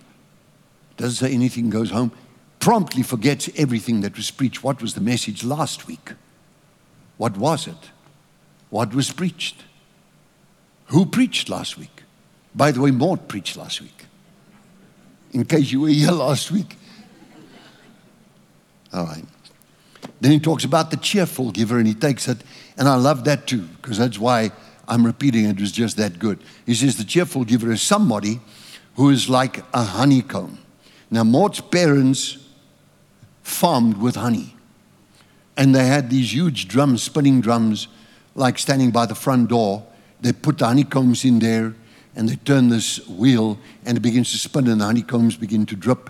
doesn't 0.98 1.28
say 1.28 1.34
anything, 1.34 1.70
goes 1.70 1.92
home, 1.92 2.12
promptly 2.60 3.04
forgets 3.04 3.50
everything 3.56 4.02
that 4.02 4.16
was 4.16 4.32
preached. 4.32 4.64
What 4.64 4.82
was 4.82 4.94
the 4.94 5.02
message 5.02 5.44
last 5.44 5.88
week? 5.88 6.14
What 7.18 7.38
was 7.38 7.68
it? 7.68 7.92
What 8.70 8.94
was 8.94 9.12
preached? 9.12 9.64
Who 10.88 11.06
preached 11.06 11.50
last 11.50 11.78
week? 11.78 12.04
By 12.56 12.72
the 12.72 12.82
way, 12.82 12.92
Maud 12.92 13.28
preached 13.28 13.58
last 13.58 13.82
week. 13.82 14.06
In 15.32 15.46
case 15.46 15.72
you 15.72 15.82
were 15.82 15.90
here 15.90 16.12
last 16.12 16.52
week. 16.52 16.76
All 18.94 19.06
right. 19.06 19.26
Then 20.22 20.32
he 20.32 20.40
talks 20.40 20.64
about 20.64 20.92
the 20.92 20.98
cheerful 20.98 21.52
giver 21.52 21.78
and 21.78 21.88
he 21.88 21.94
takes 21.94 22.28
it, 22.28 22.40
and 22.78 22.88
I 22.88 22.96
love 22.96 23.26
that 23.26 23.48
too, 23.48 23.68
because 23.82 23.98
that's 23.98 24.18
why 24.18 24.52
I'm 24.90 25.06
repeating 25.06 25.46
it, 25.46 25.52
it 25.52 25.62
was 25.62 25.72
just 25.72 25.98
that 25.98 26.20
good. 26.20 26.40
He 26.66 26.74
says 26.74 26.98
the 26.98 27.04
cheerful 27.04 27.46
giver 27.46 27.72
is 27.72 27.82
somebody 27.82 28.42
who 28.96 29.10
is 29.12 29.30
like 29.30 29.60
a 29.74 29.84
honeycomb. 29.84 30.58
Now, 31.12 31.24
Maud's 31.24 31.62
parents 31.62 32.38
farmed 33.44 33.98
with 33.98 34.16
honey, 34.16 34.56
and 35.56 35.74
they 35.74 35.86
had 35.86 36.10
these 36.10 36.34
huge 36.34 36.68
drums, 36.68 37.04
spinning 37.04 37.40
drums, 37.42 37.88
like 38.36 38.58
standing 38.58 38.92
by 38.92 39.06
the 39.06 39.16
front 39.16 39.50
door. 39.50 39.86
They 40.22 40.34
put 40.34 40.58
the 40.58 40.66
honeycombs 40.66 41.24
in 41.24 41.40
there, 41.40 41.74
and 42.16 42.28
they 42.28 42.36
turn 42.36 42.70
this 42.70 43.08
wheel, 43.08 43.58
and 43.86 43.98
it 43.98 44.02
begins 44.02 44.32
to 44.32 44.38
spin, 44.38 44.68
and 44.68 44.82
the 44.82 44.86
honeycombs 44.86 45.38
begin 45.38 45.66
to 45.68 45.76
drip. 45.76 46.10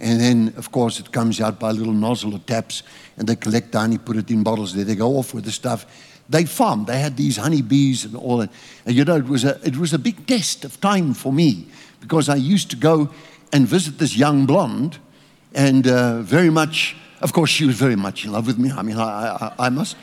And 0.00 0.20
then, 0.20 0.54
of 0.56 0.72
course, 0.72 0.98
it 0.98 1.12
comes 1.12 1.40
out 1.40 1.60
by 1.60 1.70
a 1.70 1.72
little 1.72 1.92
nozzle 1.92 2.34
or 2.34 2.40
taps, 2.40 2.82
and 3.16 3.28
they 3.28 3.36
collect 3.36 3.72
the 3.72 3.78
honey, 3.78 3.98
put 3.98 4.16
it 4.16 4.30
in 4.30 4.42
bottles. 4.42 4.74
There 4.74 4.84
they 4.84 4.96
go 4.96 5.16
off 5.16 5.34
with 5.34 5.44
the 5.44 5.52
stuff. 5.52 5.86
They 6.32 6.46
farmed. 6.46 6.86
They 6.86 6.98
had 6.98 7.16
these 7.16 7.36
honeybees 7.36 8.04
and 8.06 8.16
all 8.16 8.38
that. 8.38 8.50
And 8.86 8.94
you 8.94 9.04
know, 9.04 9.16
it 9.16 9.26
was 9.26 9.44
a, 9.44 9.60
it 9.64 9.76
was 9.76 9.92
a 9.92 9.98
big 9.98 10.26
test 10.26 10.64
of 10.64 10.80
time 10.80 11.12
for 11.14 11.32
me 11.32 11.66
because 12.00 12.28
I 12.28 12.36
used 12.36 12.70
to 12.70 12.76
go 12.76 13.10
and 13.52 13.68
visit 13.68 13.98
this 13.98 14.16
young 14.16 14.46
blonde, 14.46 14.98
and 15.54 15.86
uh, 15.86 16.22
very 16.22 16.48
much, 16.48 16.96
of 17.20 17.32
course, 17.34 17.50
she 17.50 17.66
was 17.66 17.76
very 17.76 17.96
much 17.96 18.24
in 18.24 18.32
love 18.32 18.46
with 18.46 18.58
me. 18.58 18.70
I 18.70 18.82
mean, 18.82 18.96
I, 18.96 19.36
I, 19.36 19.66
I 19.66 19.68
must. 19.68 19.96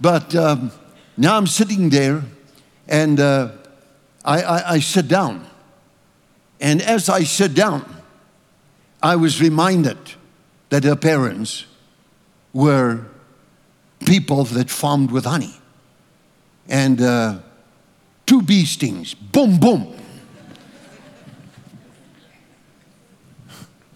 But 0.00 0.34
um, 0.34 0.72
now 1.18 1.36
I'm 1.36 1.46
sitting 1.46 1.90
there, 1.90 2.22
and 2.88 3.20
uh, 3.20 3.50
I, 4.24 4.42
I, 4.42 4.72
I 4.72 4.78
sit 4.80 5.06
down. 5.06 5.46
And 6.60 6.80
as 6.80 7.10
I 7.10 7.24
sit 7.24 7.52
down, 7.52 7.84
I 9.02 9.16
was 9.16 9.40
reminded 9.40 9.98
that 10.70 10.84
her 10.84 10.96
parents 10.96 11.66
were 12.54 13.04
people 14.04 14.44
that 14.44 14.70
farmed 14.70 15.10
with 15.10 15.24
honey. 15.24 15.54
And 16.68 17.00
uh, 17.00 17.38
two 18.26 18.42
bee 18.42 18.64
stings, 18.64 19.14
boom, 19.14 19.58
boom. 19.58 19.96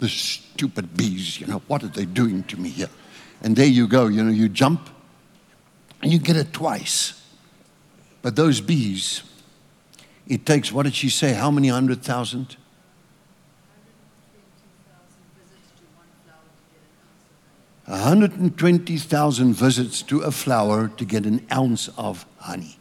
the 0.01 0.09
stupid 0.09 0.97
bees, 0.97 1.41
you 1.41 1.47
know, 1.47 1.63
what 1.69 1.85
are 1.85 1.89
they 1.89 2.07
doing 2.07 2.43
to 2.45 2.59
me 2.59 2.71
here? 2.71 2.89
And 3.43 3.55
there 3.55 3.67
you 3.67 3.87
go, 3.87 4.09
you 4.09 4.25
know, 4.25 4.33
you 4.33 4.49
jump 4.49 4.91
and 6.03 6.11
you 6.11 6.19
get 6.19 6.37
it 6.37 6.53
twice. 6.53 7.23
But 8.23 8.37
those 8.37 8.61
bees, 8.61 9.23
it 10.27 10.45
takes, 10.45 10.73
what 10.73 10.85
did 10.85 10.95
she 10.95 11.09
say, 11.09 11.35
how 11.35 11.51
many 11.51 11.69
hundred 11.69 12.03
thousand? 12.03 12.57
120,000 17.91 19.53
visits 19.53 20.03
to 20.03 20.21
a 20.21 20.31
flower 20.31 20.89
to 20.97 21.05
get 21.05 21.27
an 21.27 21.45
ounce 21.51 21.89
of 21.99 22.25
honey. 22.39 22.79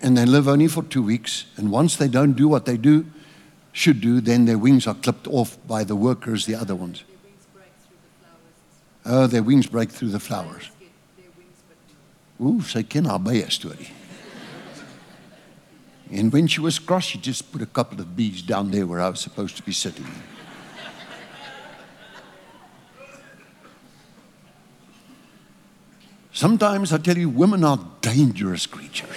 And 0.00 0.18
they 0.18 0.26
live 0.26 0.48
only 0.48 0.66
for 0.66 0.82
two 0.82 1.04
weeks. 1.04 1.44
And 1.56 1.70
once 1.70 1.94
they 1.94 2.08
don't 2.08 2.32
do 2.32 2.48
what 2.48 2.64
they 2.66 2.76
do, 2.76 3.06
should 3.70 4.00
do, 4.00 4.20
then 4.20 4.44
their 4.44 4.58
wings 4.58 4.88
are 4.88 4.94
clipped 4.94 5.28
off 5.28 5.56
by 5.68 5.84
the 5.84 5.94
workers, 5.94 6.44
the 6.46 6.56
other 6.56 6.74
ones. 6.74 7.04
Oh, 9.06 9.28
their 9.28 9.44
wings 9.44 9.68
break 9.68 9.90
through 9.90 10.10
the 10.10 10.20
flowers. 10.20 10.68
Ooh, 12.40 12.60
sy 12.60 12.82
ken 12.82 13.04
haar 13.04 13.20
baie 13.20 13.48
story. 13.50 13.90
And 16.10 16.32
when 16.32 16.48
she 16.48 16.60
was 16.60 16.80
cross, 16.80 17.04
she 17.04 17.18
just 17.18 17.52
put 17.52 17.62
a 17.62 17.66
couple 17.66 18.00
of 18.00 18.16
bees 18.16 18.42
down 18.42 18.72
there 18.72 18.86
where 18.86 19.00
I 19.00 19.08
was 19.08 19.20
supposed 19.20 19.56
to 19.58 19.62
be 19.62 19.72
sitting. 19.72 20.06
Sometimes 26.32 26.92
I 26.92 26.98
tell 26.98 27.16
you, 27.16 27.28
women 27.28 27.62
are 27.64 27.78
dangerous 28.00 28.66
creatures. 28.66 29.08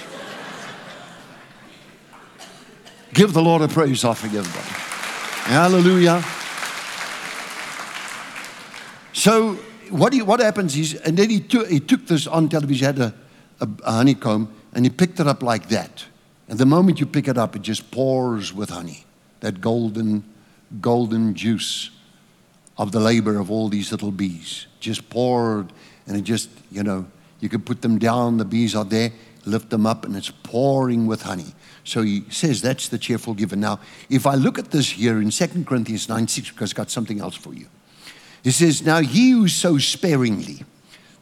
Give 3.13 3.31
the 3.31 3.41
Lord 3.41 3.61
a 3.61 3.69
praise 3.69 4.03
offering, 4.03 4.35
everybody. 4.35 4.67
Hallelujah. 5.45 6.23
So, 9.13 9.53
what, 9.89 10.11
he, 10.11 10.21
what 10.21 10.41
happens 10.41 10.75
is, 10.75 10.95
and 10.95 11.15
then 11.15 11.29
he 11.29 11.39
took, 11.39 11.69
he 11.69 11.79
took 11.79 12.05
this 12.07 12.27
on 12.27 12.49
television, 12.49 12.85
had 12.85 12.99
a, 12.99 13.13
a, 13.61 13.69
a 13.83 13.91
honeycomb, 13.93 14.53
and 14.73 14.85
he 14.85 14.89
picked 14.89 15.21
it 15.21 15.27
up 15.27 15.41
like 15.41 15.69
that. 15.69 16.03
And 16.49 16.59
the 16.59 16.65
moment 16.65 16.99
you 16.99 17.05
pick 17.05 17.29
it 17.29 17.37
up, 17.37 17.55
it 17.55 17.61
just 17.61 17.89
pours 17.91 18.53
with 18.53 18.69
honey, 18.69 19.05
that 19.39 19.61
golden, 19.61 20.25
golden 20.81 21.33
juice 21.33 21.91
of 22.77 22.91
the 22.91 22.99
labor 22.99 23.39
of 23.39 23.49
all 23.49 23.69
these 23.69 23.91
little 23.91 24.11
bees. 24.11 24.67
Just 24.81 25.09
poured, 25.09 25.71
and 26.07 26.17
it 26.17 26.23
just, 26.23 26.49
you 26.71 26.83
know, 26.83 27.05
you 27.39 27.49
can 27.49 27.61
put 27.61 27.81
them 27.81 27.99
down, 27.99 28.37
the 28.37 28.45
bees 28.45 28.75
are 28.75 28.85
there, 28.85 29.11
lift 29.45 29.69
them 29.69 29.85
up, 29.85 30.05
and 30.05 30.15
it's 30.15 30.31
pouring 30.31 31.07
with 31.07 31.23
honey. 31.23 31.53
So 31.83 32.01
he 32.01 32.23
says 32.29 32.61
that's 32.61 32.87
the 32.89 32.97
cheerful 32.97 33.33
giver. 33.33 33.55
Now, 33.55 33.79
if 34.09 34.25
I 34.25 34.35
look 34.35 34.57
at 34.57 34.71
this 34.71 34.91
here 34.91 35.21
in 35.21 35.29
2 35.29 35.63
Corinthians 35.65 36.09
9 36.09 36.27
6, 36.27 36.51
because 36.51 36.71
I've 36.71 36.75
got 36.75 36.89
something 36.89 37.19
else 37.19 37.35
for 37.35 37.53
you. 37.53 37.67
He 38.43 38.51
says, 38.51 38.83
Now 38.83 39.01
he 39.01 39.31
who 39.31 39.47
sows 39.47 39.87
sparingly, 39.87 40.63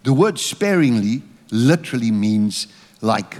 the 0.03 0.13
word 0.13 0.39
sparingly 0.39 1.21
literally 1.51 2.11
means 2.11 2.67
like, 3.01 3.37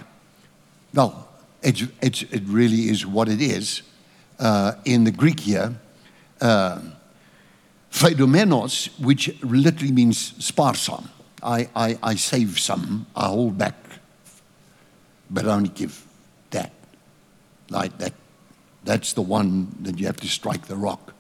well, 0.94 1.28
it, 1.62 1.82
it, 2.02 2.24
it 2.34 2.44
really 2.46 2.90
is 2.90 3.06
what 3.06 3.28
it 3.30 3.42
is. 3.42 3.82
Uh, 4.40 4.74
in 4.84 5.04
the 5.04 5.12
Greek 5.12 5.40
here, 5.40 5.74
uh, 6.42 6.82
which 9.00 9.42
literally 9.44 9.92
means 9.92 10.34
sparsam. 10.34 11.08
I, 11.44 11.70
I, 11.76 11.98
I 12.02 12.16
save 12.16 12.60
some, 12.60 13.06
I 13.16 13.28
hold 13.28 13.58
back, 13.58 13.76
but 15.30 15.46
I 15.46 15.54
only 15.54 15.70
give 15.70 16.06
that 16.52 16.72
like 17.70 17.98
that. 17.98 18.14
That's 18.84 19.14
the 19.14 19.22
one 19.22 19.76
that 19.82 20.00
you 20.00 20.06
have 20.06 20.18
to 20.18 20.28
strike 20.28 20.68
the 20.68 20.76
rock. 20.76 21.14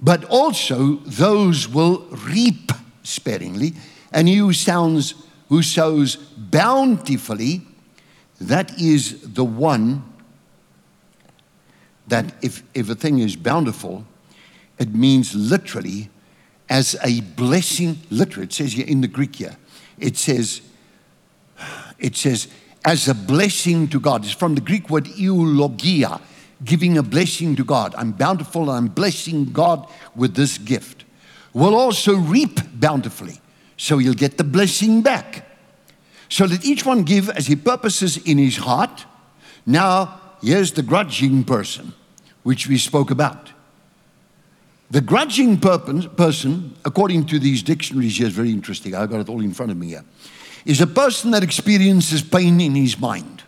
But 0.00 0.24
also, 0.24 0.96
those 1.06 1.68
will 1.68 2.06
reap 2.10 2.72
sparingly, 3.02 3.74
and 4.12 4.28
he 4.28 4.36
who 4.36 4.52
sounds 4.52 5.14
who 5.48 5.62
sows 5.62 6.16
bountifully, 6.16 7.62
that 8.40 8.78
is 8.80 9.20
the 9.22 9.44
one 9.44 10.02
that 12.08 12.34
if, 12.42 12.62
if 12.74 12.90
a 12.90 12.94
thing 12.94 13.18
is 13.18 13.36
bountiful, 13.36 14.04
it 14.78 14.94
means 14.94 15.34
literally 15.34 16.10
as 16.68 16.96
a 17.02 17.20
blessing. 17.20 17.98
Literally, 18.10 18.46
it 18.46 18.52
says 18.52 18.72
here 18.72 18.86
in 18.86 19.00
the 19.00 19.08
Greek 19.08 19.36
here, 19.36 19.56
it 19.98 20.16
says, 20.16 20.60
it 21.98 22.16
says 22.16 22.48
as 22.84 23.08
a 23.08 23.14
blessing 23.14 23.88
to 23.88 23.98
God. 23.98 24.24
It's 24.24 24.32
from 24.32 24.54
the 24.54 24.60
Greek 24.60 24.88
word 24.88 25.08
eulogia, 25.08 26.20
giving 26.64 26.96
a 26.96 27.02
blessing 27.02 27.56
to 27.56 27.64
God. 27.64 27.94
I'm 27.96 28.12
bountiful 28.12 28.70
and 28.70 28.70
I'm 28.70 28.86
blessing 28.88 29.52
God 29.52 29.88
with 30.14 30.34
this 30.34 30.58
gift. 30.58 31.04
Will 31.52 31.74
also 31.74 32.16
reap 32.16 32.60
bountifully, 32.74 33.40
so 33.76 33.98
he'll 33.98 34.14
get 34.14 34.38
the 34.38 34.44
blessing 34.44 35.02
back. 35.02 35.48
So 36.28 36.44
let 36.44 36.64
each 36.64 36.84
one 36.84 37.02
give 37.02 37.30
as 37.30 37.46
he 37.46 37.56
purposes 37.56 38.16
in 38.18 38.38
his 38.38 38.58
heart. 38.58 39.04
Now, 39.64 40.20
here's 40.42 40.72
the 40.72 40.82
grudging 40.82 41.44
person, 41.44 41.94
which 42.42 42.68
we 42.68 42.78
spoke 42.78 43.10
about. 43.10 43.50
The 44.90 45.00
grudging 45.00 45.58
person, 45.58 46.76
according 46.84 47.26
to 47.26 47.38
these 47.38 47.62
dictionaries 47.62 48.18
here, 48.18 48.28
is 48.28 48.32
very 48.32 48.50
interesting. 48.50 48.94
I've 48.94 49.10
got 49.10 49.20
it 49.20 49.28
all 49.28 49.40
in 49.40 49.52
front 49.52 49.72
of 49.72 49.76
me 49.76 49.88
here 49.88 50.04
is 50.66 50.80
a 50.80 50.86
person 50.86 51.30
that 51.30 51.44
experiences 51.44 52.22
pain 52.22 52.60
in 52.60 52.74
his 52.74 52.98
mind. 52.98 53.44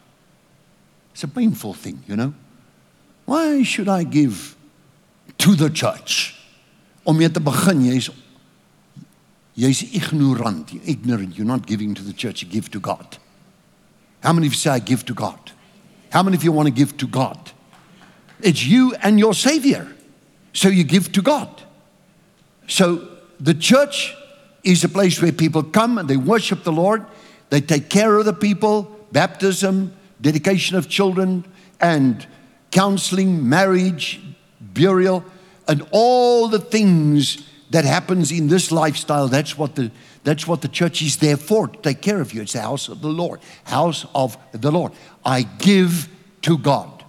It's 1.13 1.25
a 1.25 1.29
painful 1.29 1.75
thing, 1.75 2.03
you 2.07 2.17
know. 2.17 2.33
Why 3.25 3.65
should 3.65 3.89
I 3.89 4.05
give 4.05 4.57
to 5.39 5.57
the 5.57 5.69
church? 5.69 6.37
Om 7.05 7.19
mee 7.19 7.29
te 7.29 7.41
begin, 7.41 7.83
jy's 7.83 8.11
jy's 9.57 9.83
ignorant, 9.95 10.73
ignorant, 10.87 11.37
you're 11.37 11.47
not 11.47 11.67
giving 11.67 11.93
to 11.95 12.03
the 12.03 12.13
church, 12.13 12.43
you 12.43 12.49
give 12.49 12.71
to 12.71 12.79
God. 12.79 13.19
How 14.23 14.33
many 14.33 14.47
of 14.47 14.53
you 14.53 14.59
say 14.59 14.71
I 14.71 14.79
give 14.79 15.05
to 15.07 15.15
God? 15.15 15.51
How 16.11 16.23
many 16.23 16.37
of 16.37 16.45
you 16.45 16.53
want 16.53 16.69
to 16.69 16.73
give 16.73 16.97
to 16.99 17.07
God? 17.09 17.51
It's 18.41 18.65
you 18.65 18.95
and 19.03 19.19
your 19.19 19.35
Savior. 19.35 19.89
So 20.53 20.69
you 20.69 20.85
give 20.85 21.13
to 21.13 21.23
God. 21.23 21.63
So 22.67 23.09
the 23.41 23.55
church 23.55 24.15
is 24.65 24.85
a 24.85 24.89
place 24.89 25.21
where 25.23 25.33
people 25.33 25.63
come 25.63 25.99
and 25.99 26.09
they 26.09 26.17
worship 26.17 26.65
the 26.65 26.73
Lord, 26.73 27.07
they 27.51 27.61
take 27.61 27.89
care 27.89 28.17
of 28.17 28.25
the 28.25 28.33
people, 28.33 28.97
baptism, 29.13 29.95
dedication 30.21 30.77
of 30.77 30.89
children, 30.89 31.45
and 31.81 32.27
counseling, 32.71 33.49
marriage, 33.49 34.21
burial, 34.61 35.25
and 35.67 35.87
all 35.91 36.49
the 36.49 36.59
things 36.59 37.49
that 37.71 37.85
happens 37.85 38.33
in 38.33 38.49
this 38.49 38.73
lifestyle. 38.73 39.29
That's 39.29 39.57
what 39.57 39.75
the 39.75 39.91
that's 40.25 40.47
what 40.47 40.61
the 40.61 40.69
church 40.69 41.01
is 41.01 41.17
there 41.17 41.39
for, 41.39 41.69
to 41.69 41.79
take 41.81 42.03
care 42.03 42.21
of 42.21 42.35
you. 42.35 42.43
It's 42.43 42.53
the 42.53 42.61
house 42.61 42.89
of 42.89 43.01
the 43.01 43.09
Lord. 43.09 43.41
House 43.65 44.05
of 44.15 44.37
the 44.53 44.71
Lord. 44.71 44.93
I 45.25 45.43
give 45.43 46.09
to 46.43 46.59
God. 46.59 47.03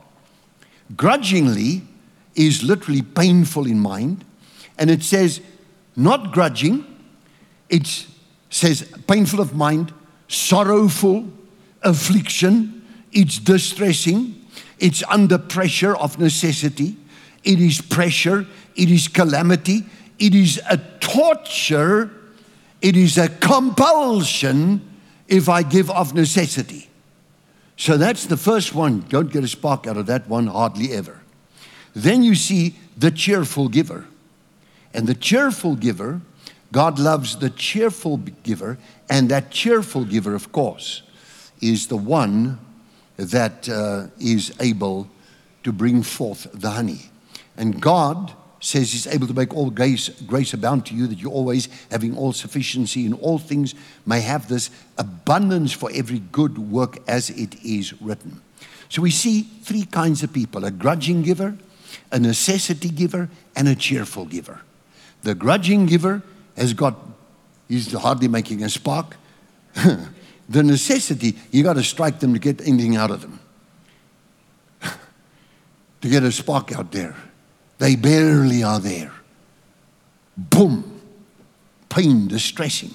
Grudgingly 0.95 1.81
is 2.35 2.63
literally 2.63 3.01
painful 3.01 3.65
in 3.65 3.79
mind. 3.79 4.23
And 4.77 4.89
it 4.89 5.03
says, 5.03 5.41
not 5.95 6.31
grudging, 6.31 6.85
it 7.69 8.07
says 8.49 8.91
painful 9.07 9.41
of 9.41 9.55
mind, 9.55 9.93
sorrowful, 10.27 11.27
affliction, 11.81 12.85
it's 13.11 13.39
distressing, 13.39 14.45
it's 14.79 15.03
under 15.09 15.37
pressure 15.37 15.95
of 15.95 16.19
necessity, 16.19 16.95
it 17.43 17.59
is 17.59 17.81
pressure, 17.81 18.45
it 18.75 18.89
is 18.89 19.07
calamity, 19.07 19.83
it 20.19 20.35
is 20.35 20.61
a 20.69 20.77
torture, 20.99 22.11
it 22.81 22.95
is 22.95 23.17
a 23.17 23.27
compulsion 23.27 24.81
if 25.27 25.49
I 25.49 25.63
give 25.63 25.89
of 25.91 26.13
necessity. 26.13 26.89
So 27.77 27.97
that's 27.97 28.25
the 28.25 28.37
first 28.37 28.75
one. 28.75 29.01
Don't 29.07 29.31
get 29.31 29.43
a 29.43 29.47
spark 29.47 29.87
out 29.87 29.95
of 29.95 30.05
that 30.07 30.27
one, 30.27 30.47
hardly 30.47 30.91
ever. 30.91 31.18
Then 31.93 32.23
you 32.23 32.35
see 32.35 32.75
the 32.97 33.11
cheerful 33.11 33.69
giver. 33.69 34.05
And 34.93 35.07
the 35.07 35.13
cheerful 35.13 35.75
giver, 35.75 36.21
God 36.71 36.99
loves 36.99 37.37
the 37.37 37.49
cheerful 37.49 38.17
giver, 38.17 38.77
and 39.09 39.29
that 39.29 39.51
cheerful 39.51 40.05
giver, 40.05 40.35
of 40.35 40.51
course, 40.51 41.03
is 41.61 41.87
the 41.87 41.97
one 41.97 42.59
that 43.17 43.67
uh, 43.67 44.07
is 44.19 44.53
able 44.59 45.09
to 45.63 45.71
bring 45.71 46.03
forth 46.03 46.47
the 46.53 46.69
honey. 46.69 47.09
And 47.57 47.81
God 47.81 48.33
says 48.59 48.91
He's 48.91 49.07
able 49.07 49.27
to 49.27 49.33
make 49.33 49.53
all 49.53 49.69
grace, 49.69 50.09
grace 50.21 50.53
abound 50.53 50.85
to 50.87 50.95
you, 50.95 51.07
that 51.07 51.19
you 51.19 51.29
always, 51.29 51.67
having 51.91 52.17
all 52.17 52.33
sufficiency 52.33 53.05
in 53.05 53.13
all 53.13 53.37
things, 53.37 53.75
may 54.05 54.21
have 54.21 54.47
this 54.47 54.69
abundance 54.97 55.71
for 55.71 55.89
every 55.93 56.19
good 56.19 56.57
work 56.57 56.97
as 57.07 57.29
it 57.29 57.61
is 57.63 57.99
written. 58.01 58.41
So 58.89 59.01
we 59.01 59.11
see 59.11 59.43
three 59.43 59.85
kinds 59.85 60.23
of 60.23 60.33
people 60.33 60.65
a 60.65 60.71
grudging 60.71 61.21
giver, 61.21 61.57
a 62.11 62.19
necessity 62.19 62.89
giver, 62.89 63.29
and 63.55 63.67
a 63.67 63.75
cheerful 63.75 64.25
giver. 64.25 64.61
The 65.21 65.35
grudging 65.35 65.85
giver 65.85 66.21
has 66.55 66.73
got, 66.73 66.95
he's 67.67 67.91
hardly 67.93 68.27
making 68.27 68.63
a 68.63 68.69
spark. 68.69 69.17
the 69.73 70.63
necessity, 70.63 71.35
you 71.51 71.63
got 71.63 71.73
to 71.73 71.83
strike 71.83 72.19
them 72.19 72.33
to 72.33 72.39
get 72.39 72.61
anything 72.61 72.95
out 72.95 73.11
of 73.11 73.21
them, 73.21 73.39
to 76.01 76.09
get 76.09 76.23
a 76.23 76.31
spark 76.31 76.71
out 76.71 76.91
there. 76.91 77.15
They 77.77 77.95
barely 77.95 78.63
are 78.63 78.79
there. 78.79 79.11
Boom. 80.37 81.01
Pain, 81.89 82.27
distressing. 82.27 82.93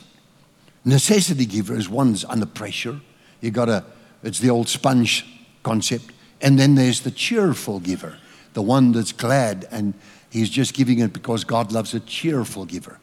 Necessity 0.85 1.47
giver 1.47 1.75
is 1.75 1.89
one's 1.89 2.25
under 2.25 2.47
pressure. 2.47 3.01
You 3.41 3.51
got 3.51 3.67
to, 3.67 3.85
it's 4.23 4.39
the 4.39 4.51
old 4.51 4.69
sponge 4.69 5.27
concept. 5.63 6.13
And 6.41 6.59
then 6.59 6.75
there's 6.75 7.01
the 7.01 7.11
cheerful 7.11 7.81
giver, 7.81 8.19
the 8.55 8.63
one 8.63 8.93
that's 8.93 9.13
glad 9.13 9.69
and 9.71 9.95
he's 10.31 10.49
just 10.49 10.75
giving 10.75 11.01
it 11.01 11.13
because 11.13 11.45
God 11.45 11.71
loves 11.71 11.95
a 11.95 12.01
cheerful 12.01 12.65
giver. 12.65 12.99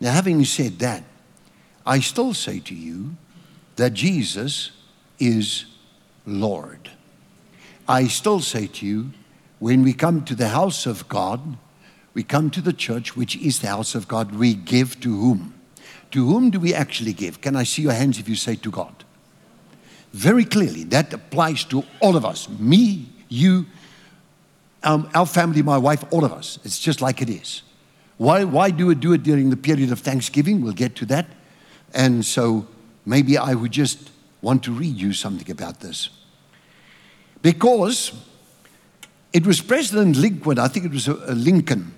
Now, 0.00 0.12
having 0.12 0.44
said 0.44 0.78
that, 0.78 1.04
I 1.84 2.00
still 2.00 2.34
say 2.34 2.60
to 2.60 2.74
you 2.74 3.16
that 3.76 3.92
Jesus 3.92 4.70
is 5.18 5.66
Lord. 6.26 6.90
I 7.88 8.06
still 8.06 8.40
say 8.40 8.66
to 8.68 8.86
you 8.86 9.10
when 9.58 9.82
we 9.82 9.92
come 9.92 10.24
to 10.24 10.34
the 10.34 10.48
house 10.48 10.86
of 10.86 11.08
God, 11.08 11.56
we 12.14 12.22
come 12.22 12.50
to 12.50 12.60
the 12.60 12.72
church, 12.72 13.16
which 13.16 13.36
is 13.36 13.60
the 13.60 13.68
house 13.68 13.94
of 13.94 14.08
God, 14.08 14.34
we 14.34 14.54
give 14.54 15.00
to 15.00 15.08
whom? 15.08 15.54
To 16.10 16.26
whom 16.26 16.50
do 16.50 16.60
we 16.60 16.74
actually 16.74 17.12
give? 17.12 17.40
Can 17.40 17.56
I 17.56 17.62
see 17.62 17.82
your 17.82 17.92
hands 17.92 18.18
if 18.18 18.28
you 18.28 18.34
say 18.34 18.56
to 18.56 18.70
God? 18.70 19.04
Very 20.12 20.44
clearly, 20.44 20.84
that 20.84 21.12
applies 21.12 21.64
to 21.66 21.84
all 22.00 22.16
of 22.16 22.24
us 22.24 22.48
me, 22.48 23.08
you, 23.28 23.66
um, 24.84 25.08
our 25.14 25.26
family, 25.26 25.62
my 25.62 25.78
wife, 25.78 26.04
all 26.10 26.24
of 26.24 26.32
us. 26.32 26.58
It's 26.64 26.78
just 26.78 27.00
like 27.00 27.22
it 27.22 27.30
is. 27.30 27.62
Why, 28.16 28.44
why 28.44 28.70
do 28.70 28.86
we 28.86 28.94
do 28.94 29.12
it 29.12 29.22
during 29.22 29.50
the 29.50 29.56
period 29.56 29.92
of 29.92 30.00
Thanksgiving? 30.00 30.62
We'll 30.62 30.72
get 30.72 30.96
to 30.96 31.06
that. 31.06 31.26
And 31.94 32.24
so 32.24 32.66
maybe 33.04 33.36
I 33.38 33.54
would 33.54 33.72
just 33.72 34.10
want 34.40 34.62
to 34.64 34.72
read 34.72 34.96
you 34.96 35.12
something 35.12 35.50
about 35.50 35.80
this. 35.80 36.08
Because 37.40 38.12
it 39.32 39.46
was 39.46 39.60
President 39.60 40.16
Lincoln, 40.16 40.58
I 40.58 40.66
think 40.68 40.86
it 40.86 40.92
was 40.92 41.08
a, 41.08 41.14
a 41.14 41.34
Lincoln, 41.34 41.94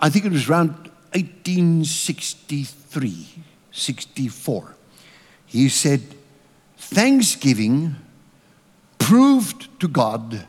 I 0.00 0.08
think 0.10 0.24
it 0.24 0.32
was 0.32 0.48
around 0.48 0.70
1863, 1.12 3.26
64. 3.72 4.74
He 5.46 5.68
said, 5.68 6.02
Thanksgiving 6.76 7.96
proved 8.98 9.80
to 9.80 9.88
God 9.88 10.46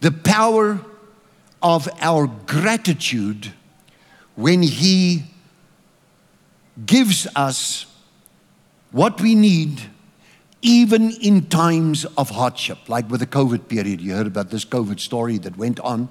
the 0.00 0.12
power 0.12 0.80
of 1.62 1.88
our 2.00 2.26
gratitude 2.26 3.52
when 4.34 4.62
He 4.62 5.24
gives 6.84 7.26
us 7.34 7.86
what 8.92 9.20
we 9.20 9.34
need 9.34 9.82
even 10.62 11.10
in 11.10 11.46
times 11.46 12.04
of 12.16 12.30
hardship, 12.30 12.88
like 12.88 13.08
with 13.10 13.20
the 13.20 13.26
COVID 13.26 13.68
period. 13.68 14.00
You 14.00 14.14
heard 14.14 14.26
about 14.26 14.50
this 14.50 14.64
COVID 14.64 14.98
story 15.00 15.38
that 15.38 15.56
went 15.56 15.78
on. 15.80 16.08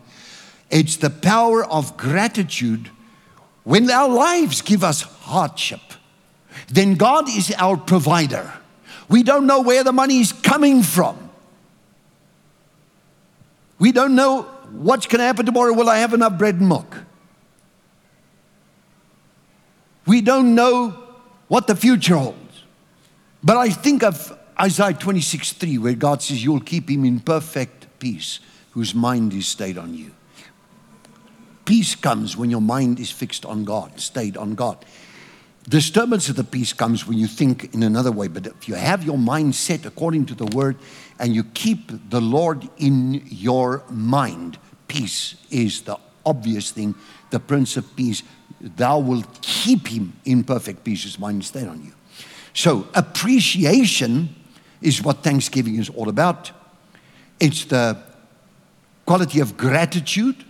It's 0.70 0.98
the 0.98 1.10
power 1.10 1.66
of 1.66 1.98
gratitude 1.98 2.90
when 3.64 3.90
our 3.90 4.08
lives 4.08 4.62
give 4.62 4.84
us 4.84 5.02
hardship. 5.02 5.82
Then 6.70 6.96
God 6.96 7.28
is 7.30 7.54
our 7.58 7.78
provider. 7.78 8.54
We 9.10 9.24
don't 9.24 9.46
know 9.46 9.62
where 9.62 9.84
the 9.84 9.92
money 9.92 10.20
is 10.20 10.32
coming 10.32 10.82
from. 10.82 11.25
We 13.80 13.92
don't 13.92 14.16
know 14.16 14.44
what's 14.72 15.06
going 15.08 15.20
to 15.20 15.26
happen 15.26 15.46
tomorrow. 15.46 15.74
Will 15.74 15.90
I 15.90 15.98
have 15.98 16.14
enough 16.14 16.38
bread 16.38 16.56
and 16.56 16.70
milk? 16.70 16.98
We 20.06 20.22
don't 20.22 20.56
know 20.56 20.92
what 21.48 21.68
the 21.68 21.76
future 21.76 22.16
holds. 22.16 22.64
But 23.44 23.58
I 23.58 23.70
think 23.70 24.04
of 24.04 24.38
Isaiah 24.60 24.94
26 24.94 25.54
3, 25.54 25.78
where 25.80 25.94
God 25.94 26.22
says, 26.22 26.44
You'll 26.44 26.62
keep 26.62 26.90
him 26.90 27.06
in 27.06 27.20
perfect 27.20 28.00
peace, 28.00 28.40
whose 28.72 28.96
mind 28.96 29.34
is 29.34 29.48
stayed 29.48 29.78
on 29.78 29.94
you. 29.94 30.12
Peace 31.66 31.96
comes 31.96 32.38
when 32.38 32.50
your 32.50 32.62
mind 32.62 33.00
is 33.00 33.10
fixed 33.12 33.46
on 33.46 33.66
God, 33.66 34.00
stayed 34.00 34.38
on 34.38 34.54
God. 34.56 34.86
Disturbance 35.68 36.30
of 36.30 36.36
the 36.36 36.44
peace 36.44 36.74
comes 36.74 37.08
when 37.08 37.18
you 37.18 37.26
think 37.26 37.74
in 37.74 37.82
another 37.82 38.12
way. 38.12 38.28
But 38.28 38.46
if 38.46 38.68
you 38.68 38.76
have 38.76 39.04
your 39.04 39.18
mind 39.18 39.56
set 39.56 39.86
according 39.86 40.28
to 40.28 40.36
the 40.36 40.46
word 40.46 40.78
and 41.20 41.34
you 41.34 41.44
keep 41.44 42.10
the 42.10 42.22
Lord 42.22 42.68
in 42.78 43.24
your 43.28 43.84
mind, 43.90 44.58
peace 44.88 45.36
is 45.50 45.82
the 45.82 45.98
obvious 46.26 46.72
thing. 46.72 46.96
The 47.30 47.40
Prince 47.40 47.78
of 47.78 47.96
Peace, 47.96 48.24
thou 48.60 49.00
wilt 49.00 49.42
keep 49.42 49.88
him 49.88 50.14
in 50.26 50.44
perfect 50.44 50.84
peace, 50.84 51.04
his 51.04 51.20
mind 51.20 51.44
is 51.44 51.56
on 51.56 51.84
you. 51.84 51.94
So, 52.54 52.88
appreciation 52.94 54.34
is 54.82 55.02
what 55.02 55.24
Thanksgiving 55.24 55.76
is 55.76 55.90
all 55.90 56.10
about. 56.10 56.52
It's 57.40 57.66
the 57.66 57.98
quality 59.06 59.40
of 59.40 59.58
gratitude, 59.58 60.46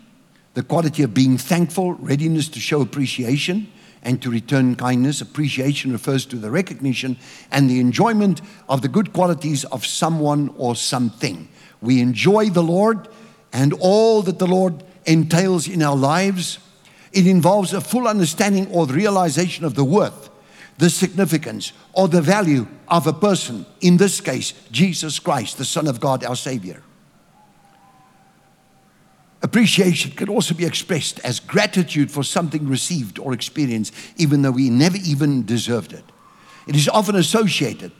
the 0.53 0.63
quality 0.63 1.03
of 1.03 1.13
being 1.13 1.37
thankful, 1.37 1.93
readiness 1.93 2.47
to 2.49 2.59
show 2.59 2.81
appreciation 2.81 3.71
and 4.05 4.21
to 4.21 4.31
return 4.31 4.75
kindness. 4.75 5.19
Appreciation 5.19 5.91
refers 5.91 6.25
to 6.27 6.37
the 6.37 6.49
recognition 6.49 7.17
and 7.51 7.69
the 7.69 7.81
enjoyment 7.81 8.41
of 8.69 8.81
the 8.81 8.87
good 8.87 9.11
qualities 9.11 9.65
of 9.65 9.85
someone 9.85 10.53
or 10.57 10.75
something. 10.75 11.49
We 11.81 11.99
enjoy 11.99 12.51
the 12.51 12.63
Lord 12.63 13.09
and 13.51 13.73
all 13.73 14.21
that 14.21 14.39
the 14.39 14.47
Lord 14.47 14.81
entails 15.05 15.67
in 15.67 15.81
our 15.81 15.97
lives. 15.97 16.59
It 17.11 17.27
involves 17.27 17.73
a 17.73 17.81
full 17.81 18.07
understanding 18.07 18.67
or 18.71 18.85
the 18.85 18.93
realization 18.93 19.65
of 19.65 19.75
the 19.75 19.83
worth 19.83 20.29
the 20.77 20.89
significance 20.89 21.71
or 21.93 22.07
the 22.07 22.21
value 22.21 22.67
of 22.87 23.07
a 23.07 23.13
person, 23.13 23.65
in 23.81 23.97
this 23.97 24.19
case, 24.21 24.53
Jesus 24.71 25.19
Christ, 25.19 25.57
the 25.57 25.65
Son 25.65 25.87
of 25.87 25.99
God, 25.99 26.23
our 26.23 26.35
Savior. 26.35 26.81
Appreciation 29.45 30.09
can 30.09 30.27
also 30.27 30.55
be 30.55 30.65
expressed 30.65 31.19
as 31.19 31.39
gratitude 31.39 32.09
for 32.09 32.23
something 32.23 32.67
received 32.67 33.19
or 33.19 33.31
experienced, 33.31 33.93
even 34.17 34.41
though 34.41 34.49
we 34.49 34.71
never 34.71 34.97
even 35.05 35.45
deserved 35.45 35.93
it. 35.93 36.03
It 36.65 36.75
is 36.75 36.89
often 36.89 37.15
associated 37.15 37.91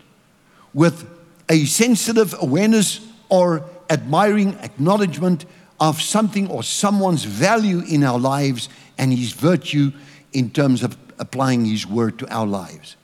with 0.74 1.08
a 1.48 1.66
sensitive 1.66 2.34
awareness 2.40 3.00
or 3.30 3.64
admiring 3.92 4.56
acknowledgement 4.56 5.46
of 5.80 6.02
something 6.02 6.50
or 6.50 6.64
someone's 6.64 7.26
value 7.26 7.84
in 7.88 8.04
our 8.04 8.18
lives 8.18 8.68
and 8.98 9.14
his 9.14 9.34
virtue 9.34 9.92
in 10.34 10.50
terms 10.50 10.82
of 10.82 10.98
applying 11.20 11.64
his 11.64 11.86
word 11.86 12.18
to 12.18 12.28
our 12.34 12.48
lives. 12.48 12.96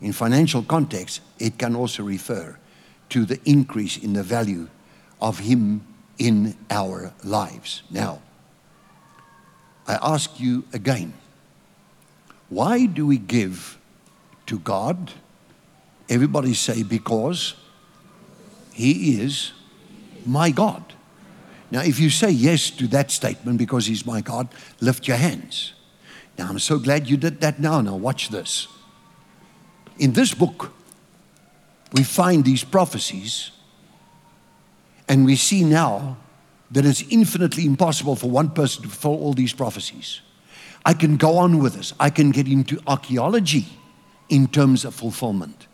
In 0.00 0.12
financial 0.12 0.64
context, 0.64 1.20
it 1.38 1.56
can 1.56 1.76
also 1.76 2.02
refer 2.02 2.58
to 3.10 3.24
the 3.24 3.38
increase 3.44 3.96
in 3.96 4.14
the 4.14 4.24
value 4.24 4.66
of 5.20 5.38
him 5.38 5.86
in 6.18 6.56
our 6.70 7.12
lives. 7.24 7.82
Now, 7.90 8.20
I 9.86 9.98
ask 10.02 10.40
you 10.40 10.64
again 10.72 11.12
why 12.48 12.86
do 12.86 13.06
we 13.06 13.18
give 13.18 13.78
to 14.46 14.58
God? 14.58 15.12
Everybody 16.08 16.54
say, 16.54 16.82
because 16.82 17.54
He 18.72 19.20
is 19.20 19.52
my 20.24 20.50
God. 20.50 20.84
Now, 21.70 21.82
if 21.82 21.98
you 21.98 22.10
say 22.10 22.30
yes 22.30 22.70
to 22.70 22.86
that 22.88 23.10
statement 23.10 23.58
because 23.58 23.86
He's 23.86 24.06
my 24.06 24.20
God, 24.20 24.48
lift 24.80 25.08
your 25.08 25.16
hands. 25.16 25.72
Now, 26.38 26.48
I'm 26.48 26.58
so 26.58 26.78
glad 26.78 27.08
you 27.10 27.16
did 27.16 27.40
that 27.40 27.58
now. 27.58 27.80
Now, 27.80 27.96
watch 27.96 28.28
this. 28.28 28.68
In 29.98 30.12
this 30.12 30.34
book, 30.34 30.72
we 31.92 32.04
find 32.04 32.44
these 32.44 32.62
prophecies, 32.62 33.50
and 35.08 35.24
we 35.24 35.36
see 35.36 35.64
now 35.64 36.16
that 36.70 36.84
it's 36.84 37.02
infinitely 37.10 37.64
impossible 37.64 38.16
for 38.16 38.28
one 38.28 38.50
person 38.50 38.82
to 38.82 38.88
fulfill 38.88 39.22
all 39.22 39.32
these 39.32 39.52
prophecies. 39.52 40.20
I 40.84 40.94
can 40.94 41.16
go 41.16 41.38
on 41.38 41.58
with 41.58 41.74
this. 41.74 41.92
I 41.98 42.10
can 42.10 42.30
get 42.30 42.48
into 42.48 42.80
archaeology 42.86 43.66
in 44.28 44.48
terms 44.48 44.84
of 44.84 44.94
fulfillment. 44.94 45.66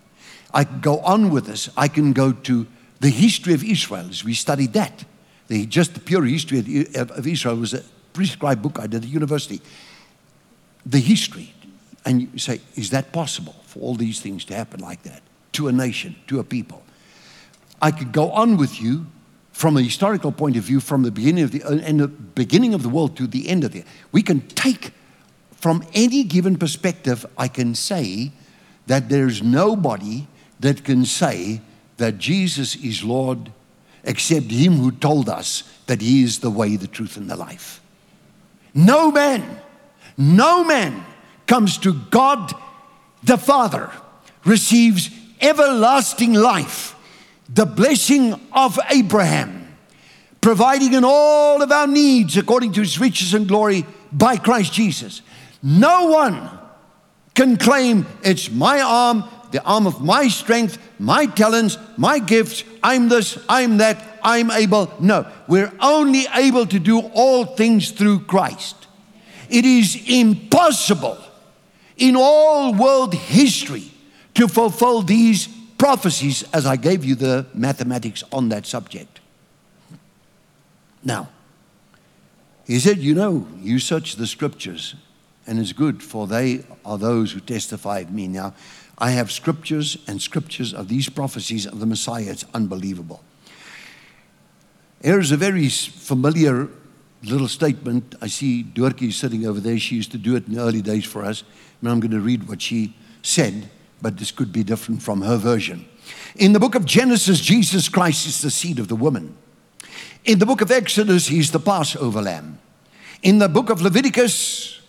I 0.53 0.65
can 0.65 0.81
go 0.81 0.99
on 1.01 1.31
with 1.31 1.47
this. 1.47 1.71
I 1.77 1.89
can 1.89 2.13
go 2.13 2.33
to 2.33 2.67
the 3.01 3.09
history 3.09 3.55
of 3.55 3.65
Israel 3.65 4.07
as 4.09 4.25
we 4.25 4.35
studied 4.35 4.75
that. 4.75 5.05
The, 5.49 5.67
just 5.67 5.95
the 5.95 6.01
pure 6.01 6.25
history 6.25 6.59
of, 6.95 7.27
Israel 7.27 7.57
was 7.57 7.75
a 7.75 7.83
prescribed 8.13 8.63
book 8.63 8.79
I 8.79 8.87
did 8.87 9.05
at 9.05 9.11
university. 9.11 9.61
The 10.85 10.99
history. 10.99 11.53
And 12.05 12.23
you 12.33 12.39
say, 12.39 12.61
is 12.75 12.91
that 12.91 13.13
possible 13.13 13.55
for 13.67 13.81
all 13.81 13.95
these 13.95 14.21
things 14.21 14.45
to 14.47 14.55
happen 14.55 14.81
like 14.81 15.03
that 15.05 15.23
to 15.53 15.69
a 15.69 15.73
nation, 15.73 16.17
to 16.29 16.39
a 16.39 16.45
people? 16.45 16.83
I 17.81 17.91
could 17.91 18.13
go 18.13 18.31
on 18.31 18.57
with 18.57 18.81
you 18.81 19.07
from 19.53 19.77
a 19.77 19.83
historical 19.83 20.33
point 20.33 20.57
of 20.57 20.65
view, 20.65 20.81
from 20.81 21.03
the 21.03 21.11
beginning 21.11 21.45
of 21.45 21.53
the, 21.53 21.63
uh, 21.63 21.71
the 21.71 22.09
beginning 22.09 22.75
of 22.75 22.83
the 22.83 22.89
world 22.89 23.17
to 23.17 23.27
the 23.27 23.49
end 23.49 23.65
of 23.65 23.77
it. 23.77 23.87
We 24.11 24.23
can 24.23 24.41
take 24.49 24.93
from 25.63 25.85
any 25.95 26.25
given 26.25 26.57
perspective, 26.57 27.25
I 27.39 27.47
can 27.47 27.77
say 27.77 28.33
that 28.89 29.09
there's 29.09 29.45
nobody 29.45 30.27
that 30.59 30.83
can 30.83 31.05
say 31.05 31.61
that 31.99 32.19
Jesus 32.19 32.75
is 32.75 33.05
Lord 33.05 33.53
except 34.03 34.51
Him 34.51 34.73
who 34.79 34.91
told 34.91 35.29
us 35.29 35.63
that 35.87 36.01
He 36.01 36.25
is 36.25 36.41
the 36.41 36.51
way, 36.51 36.75
the 36.75 36.89
truth, 36.89 37.17
and 37.17 37.31
the 37.31 37.37
life. 37.37 37.81
No 38.75 39.13
man, 39.13 39.61
no 40.17 40.65
man 40.65 41.05
comes 41.47 41.79
to 41.79 41.95
God 42.11 42.53
the 43.23 43.39
Father, 43.39 43.89
receives 44.45 45.11
everlasting 45.41 46.33
life, 46.33 46.97
the 47.49 47.67
blessing 47.67 48.39
of 48.53 48.79
Abraham, 48.91 49.77
providing 50.41 50.95
in 50.95 51.05
all 51.05 51.63
of 51.63 51.71
our 51.71 51.87
needs 51.87 52.37
according 52.37 52.73
to 52.75 52.81
His 52.81 52.99
riches 52.99 53.35
and 53.35 53.47
glory 53.47 53.87
by 54.13 54.37
Christ 54.37 54.73
Jesus. 54.73 55.23
No 55.63 56.07
one 56.07 56.51
can 57.35 57.57
claim 57.57 58.07
it's 58.23 58.51
my 58.51 58.81
arm, 58.81 59.25
the 59.53 59.63
arm 59.65 59.87
of 59.87 60.03
my 60.03 60.29
strength, 60.29 60.79
my 60.99 61.27
talents, 61.27 61.79
my 61.97 62.19
gifts. 62.19 62.65
I'm 62.83 63.09
this, 63.09 63.39
I'm 63.49 63.79
that, 63.79 64.19
I'm 64.23 64.51
able. 64.51 64.93
No, 65.01 65.31
we're 65.47 65.73
only 65.81 66.25
able 66.35 66.67
to 66.67 66.79
do 66.79 67.01
all 67.01 67.45
things 67.45 67.91
through 67.91 68.21
Christ. 68.21 68.77
It 69.49 69.65
is 69.65 70.03
impossible 70.09 71.19
in 71.97 72.17
all 72.17 72.75
world 72.75 73.15
history 73.15 73.91
to 74.35 74.49
fulfill 74.49 75.03
these 75.03 75.49
prophecies 75.83 76.45
as 76.53 76.65
I 76.65 76.77
gave 76.77 77.05
you 77.05 77.17
the 77.17 77.45
mathematics 77.55 78.23
on 78.31 78.51
that 78.51 78.67
subject. 78.67 79.19
Now, 81.03 81.29
he 82.65 82.79
said, 82.79 82.99
You 82.99 83.17
know, 83.17 83.49
you 83.59 83.81
search 83.81 84.15
the 84.15 84.29
scriptures 84.29 84.95
and 85.45 85.59
it's 85.59 85.73
good, 85.73 86.01
for 86.01 86.29
they 86.29 86.65
are 86.85 86.97
those 86.99 87.33
who 87.33 87.41
testify 87.41 87.99
of 87.99 88.13
me. 88.13 88.29
Now, 88.29 88.55
I 88.97 89.11
have 89.11 89.33
scriptures 89.33 89.97
and 90.07 90.23
scriptures 90.23 90.73
of 90.73 90.87
these 90.87 91.09
prophecies 91.09 91.67
of 91.67 91.81
the 91.81 91.87
Messiah. 91.87 92.27
It's 92.29 92.45
unbelievable. 92.55 93.21
Here's 95.03 95.33
a 95.33 95.37
very 95.37 95.69
familiar 95.69 96.69
little 97.25 97.49
statement. 97.49 98.15
I 98.23 98.29
see 98.29 98.63
Dorky 98.63 99.13
sitting 99.13 99.45
over 99.45 99.59
there. 99.59 99.81
She 99.81 99.97
used 99.97 100.13
to 100.13 100.19
do 100.19 100.37
it 100.37 100.47
in 100.47 100.55
the 100.55 100.61
early 100.61 100.81
days 100.81 101.07
for 101.07 101.25
us. 101.25 101.43
And 101.81 101.91
I'm 101.91 101.99
going 101.99 102.13
to 102.13 102.21
read 102.21 102.47
what 102.47 102.63
she 102.63 102.95
said, 103.23 103.69
but 104.03 104.19
this 104.19 104.31
could 104.31 104.53
be 104.53 104.63
different 104.63 105.03
from 105.03 105.23
her 105.23 105.37
version. 105.37 105.87
In 106.37 106.53
the 106.53 106.61
book 106.61 106.75
of 106.75 106.85
Genesis, 106.85 107.41
Jesus 107.41 107.89
Christ 107.89 108.27
is 108.27 108.43
the 108.43 108.51
seed 108.51 108.79
of 108.79 108.89
the 108.89 108.97
woman. 108.97 109.37
In 110.25 110.39
the 110.39 110.47
book 110.47 110.61
of 110.61 110.71
Exodus, 110.71 111.29
he's 111.29 111.51
the 111.51 111.61
Passover 111.61 112.21
lamb. 112.21 112.59
In 113.23 113.39
the 113.39 113.49
book 113.49 113.71
of 113.71 113.81
Leviticus, 113.81 114.83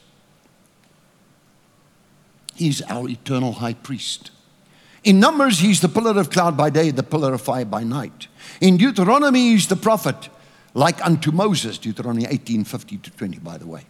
He's 2.55 2.81
our 2.83 3.09
eternal 3.09 3.53
high 3.53 3.73
priest. 3.73 4.31
In 5.03 5.19
Numbers, 5.19 5.59
he's 5.59 5.81
the 5.81 5.89
pillar 5.89 6.17
of 6.19 6.29
cloud 6.29 6.55
by 6.55 6.69
day, 6.69 6.91
the 6.91 7.03
pillar 7.03 7.33
of 7.33 7.41
fire 7.41 7.65
by 7.65 7.83
night. 7.83 8.27
In 8.61 8.77
Deuteronomy, 8.77 9.49
he's 9.51 9.67
the 9.67 9.75
prophet, 9.75 10.29
like 10.73 11.05
unto 11.05 11.31
Moses, 11.31 11.77
Deuteronomy 11.77 12.25
18 12.29 12.63
50 12.63 12.97
to 12.97 13.11
20, 13.11 13.39
by 13.39 13.57
the 13.57 13.67
way. 13.67 13.85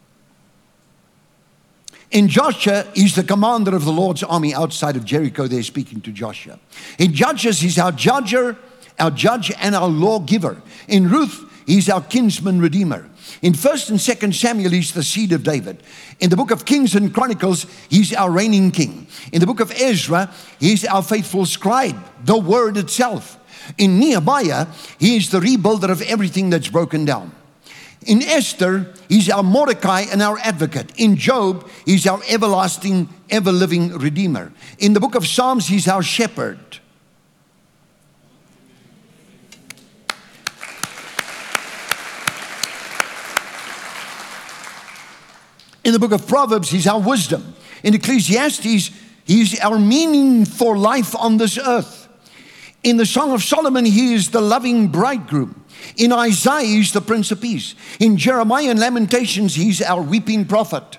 In 2.14 2.28
Joshua, 2.28 2.86
he's 2.94 3.16
the 3.16 3.24
commander 3.24 3.76
of 3.76 3.86
the 3.86 3.92
Lord's 3.92 4.22
army 4.22 4.54
outside 4.54 4.96
of 4.96 5.04
Jericho. 5.04 5.48
They're 5.48 5.64
speaking 5.64 6.00
to 6.02 6.12
Joshua. 6.12 6.60
In 7.00 7.12
Judges, 7.12 7.60
he's 7.60 7.80
our 7.80 7.92
judger, 7.92 8.56
our 9.00 9.10
judge, 9.10 9.52
and 9.60 9.74
our 9.74 9.88
lawgiver. 9.88 10.62
In 10.88 11.10
Ruth, 11.10 11.44
he's 11.66 11.90
our 11.90 12.02
kinsman 12.02 12.62
redeemer. 12.62 13.10
In 13.42 13.54
1st 13.54 13.90
and 13.90 14.00
2nd 14.00 14.36
Samuel, 14.36 14.70
he's 14.70 14.94
the 14.94 15.02
seed 15.02 15.32
of 15.32 15.44
David. 15.44 15.82
In 16.20 16.30
the 16.30 16.36
book 16.38 16.52
of 16.52 16.66
Kings 16.66 16.94
and 16.94 17.12
Chronicles, 17.12 17.66
he's 17.90 18.14
our 18.14 18.30
reigning 18.30 18.70
king. 18.70 19.08
In 19.32 19.40
the 19.40 19.48
book 19.48 19.60
of 19.60 19.72
Ezra, 19.72 20.32
he's 20.60 20.86
our 20.86 21.02
faithful 21.02 21.48
scribe, 21.48 21.98
the 22.24 22.38
word 22.38 22.78
itself. 22.78 23.40
In 23.80 23.98
Nehemiah, 23.98 24.68
he 25.00 25.18
is 25.18 25.32
the 25.32 25.40
rebuilder 25.40 25.90
of 25.90 26.04
everything 26.04 26.52
that's 26.52 26.70
broken 26.70 27.06
down. 27.06 27.32
In 28.06 28.22
Esther, 28.22 28.94
he's 29.10 29.30
our 29.30 29.44
Mordecai 29.44 30.02
and 30.12 30.22
our 30.22 30.38
advocate. 30.40 30.92
In 30.98 31.16
Job, 31.16 31.70
he's 31.86 32.06
our 32.08 32.22
everlasting, 32.30 33.10
ever 33.30 33.52
living 33.52 33.98
redeemer. 33.98 34.52
In 34.80 34.94
the 34.94 35.00
book 35.00 35.16
of 35.16 35.26
Psalms, 35.28 35.68
he's 35.68 35.88
our 35.88 36.04
shepherd. 36.04 36.60
In 45.84 45.92
the 45.92 46.00
book 46.00 46.14
of 46.14 46.28
Proverbs, 46.28 46.70
he's 46.70 46.88
our 46.88 47.00
wisdom. 47.00 47.56
In 47.84 47.94
Ecclesiastes, 47.94 48.92
he's 49.26 49.60
our 49.60 49.78
meaning 49.78 50.46
for 50.46 50.78
life 50.78 51.16
on 51.16 51.38
this 51.38 51.58
earth. 51.58 52.08
In 52.84 52.98
the 52.98 53.06
Song 53.06 53.32
of 53.32 53.44
Solomon, 53.44 53.86
he 53.86 54.14
is 54.14 54.30
the 54.30 54.42
loving 54.42 54.88
bridegroom. 54.88 55.63
In 55.98 56.12
Isaiah, 56.12 56.66
he's 56.66 56.94
the 56.94 57.02
Prince 57.02 57.32
of 57.32 57.42
Peace. 57.42 57.76
In 58.00 58.18
Jeremiah 58.18 58.70
and 58.70 58.80
Lamentations, 58.80 59.56
he's 59.56 59.82
our 59.82 60.02
weeping 60.02 60.46
prophet. 60.46 60.98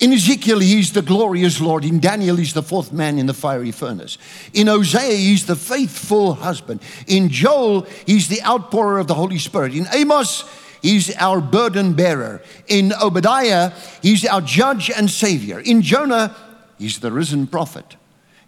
In 0.00 0.14
Ezekiel, 0.14 0.60
he's 0.60 0.92
the 0.92 1.02
glorious 1.02 1.60
Lord. 1.60 1.84
In 1.84 2.00
Daniel, 2.00 2.36
he's 2.36 2.54
the 2.54 2.62
fourth 2.62 2.90
man 2.90 3.18
in 3.18 3.26
the 3.26 3.34
fiery 3.34 3.70
furnace. 3.70 4.16
In 4.54 4.66
Hosea, 4.66 5.14
he's 5.14 5.44
the 5.44 5.56
faithful 5.56 6.32
husband. 6.32 6.80
In 7.06 7.28
Joel, 7.28 7.86
he's 8.06 8.28
the 8.28 8.40
outpourer 8.40 8.98
of 8.98 9.08
the 9.08 9.14
Holy 9.14 9.38
Spirit. 9.38 9.74
In 9.74 9.86
Amos, 9.92 10.44
he's 10.82 11.14
our 11.16 11.40
burden 11.40 11.94
bearer. 11.94 12.42
In 12.66 12.92
Obadiah, 12.92 13.72
he's 14.02 14.24
our 14.24 14.40
judge 14.40 14.90
and 14.90 15.10
savior. 15.10 15.60
In 15.60 15.82
Jonah, 15.82 16.34
he's 16.78 17.00
the 17.00 17.12
risen 17.12 17.46
prophet. 17.46 17.96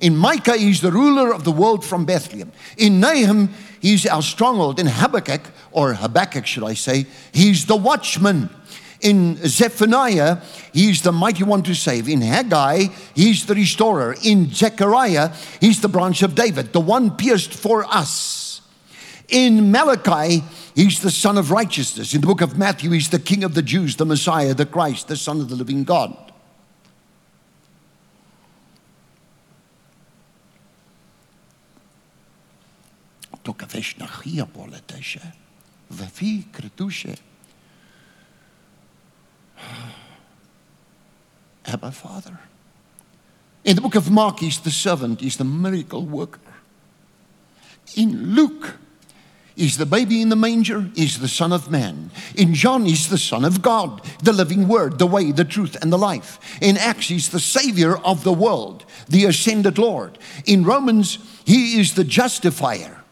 In 0.01 0.17
Micah, 0.17 0.57
he's 0.57 0.81
the 0.81 0.91
ruler 0.91 1.33
of 1.33 1.45
the 1.45 1.53
world 1.53 1.85
from 1.85 2.05
Bethlehem. 2.05 2.51
In 2.77 2.99
Nahum, 2.99 3.51
he's 3.81 4.05
our 4.05 4.21
stronghold. 4.21 4.81
In 4.81 4.87
Habakkuk, 4.89 5.43
or 5.71 5.95
Habakkuk, 5.95 6.45
should 6.45 6.65
I 6.65 6.75
say, 6.75 7.07
he's 7.33 7.67
the 7.67 7.77
watchman. 7.77 8.51
In 9.01 9.37
Zephaniah, 9.37 10.39
he's 10.73 11.03
the 11.03 11.13
mighty 11.13 11.45
one 11.45 11.63
to 11.65 11.75
save. 11.75 12.09
In 12.09 12.21
Haggai, 12.21 12.87
he's 13.15 13.47
the 13.47 13.55
restorer. 13.55 14.17
In 14.25 14.51
Zechariah, 14.51 15.31
he's 15.61 15.81
the 15.81 15.89
branch 15.89 16.23
of 16.23 16.35
David, 16.35 16.73
the 16.73 16.81
one 16.81 17.17
pierced 17.17 17.55
for 17.55 17.85
us. 17.85 18.61
In 19.29 19.71
Malachi, 19.71 20.43
He's 20.75 21.01
the 21.01 21.11
Son 21.11 21.37
of 21.37 21.51
Righteousness. 21.51 22.15
In 22.15 22.23
the 22.23 22.27
book 22.27 22.41
of 22.41 22.57
Matthew, 22.57 22.91
he's 22.91 23.11
the 23.11 23.19
King 23.19 23.45
of 23.45 23.55
the 23.55 23.63
Jews, 23.63 23.97
the 23.97 24.07
Messiah, 24.07 24.55
the 24.55 24.65
Christ, 24.65 25.09
the 25.09 25.17
Son 25.17 25.41
of 25.41 25.49
the 25.49 25.57
living 25.57 25.85
God. 25.85 26.17
Abba 41.67 41.91
Father. 41.91 42.39
In 43.65 43.77
the 43.77 43.83
book 43.83 43.95
of 43.95 44.11
Mark, 44.11 44.41
he's 44.41 44.61
the 44.61 44.71
servant, 44.71 45.21
he's 45.21 45.37
the 45.37 45.45
miracle 45.45 46.05
worker. 46.05 46.41
In 47.97 48.35
Luke, 48.35 48.77
he's 49.57 49.79
the 49.79 49.87
baby 49.87 50.21
in 50.21 50.29
the 50.29 50.37
manger, 50.37 50.89
he's 50.95 51.21
the 51.21 51.29
Son 51.29 51.53
of 51.53 51.71
Man. 51.71 52.11
In 52.37 52.55
John, 52.55 52.85
he's 52.85 53.09
the 53.09 53.19
Son 53.19 53.45
of 53.45 53.63
God, 53.63 54.03
the 54.23 54.33
living 54.33 54.69
Word, 54.69 54.99
the 54.99 55.07
way, 55.07 55.33
the 55.33 55.45
truth, 55.45 55.77
and 55.83 55.93
the 55.93 55.99
life. 55.99 56.39
In 56.61 56.77
Acts, 56.77 57.09
he's 57.09 57.31
the 57.31 57.41
Savior 57.41 57.97
of 57.99 58.25
the 58.25 58.33
world, 58.33 58.85
the 59.09 59.25
ascended 59.25 59.79
Lord. 59.79 60.19
In 60.47 60.65
Romans, 60.65 61.19
he 61.45 61.81
is 61.81 61.95
the 61.95 62.05
justifier. 62.05 63.03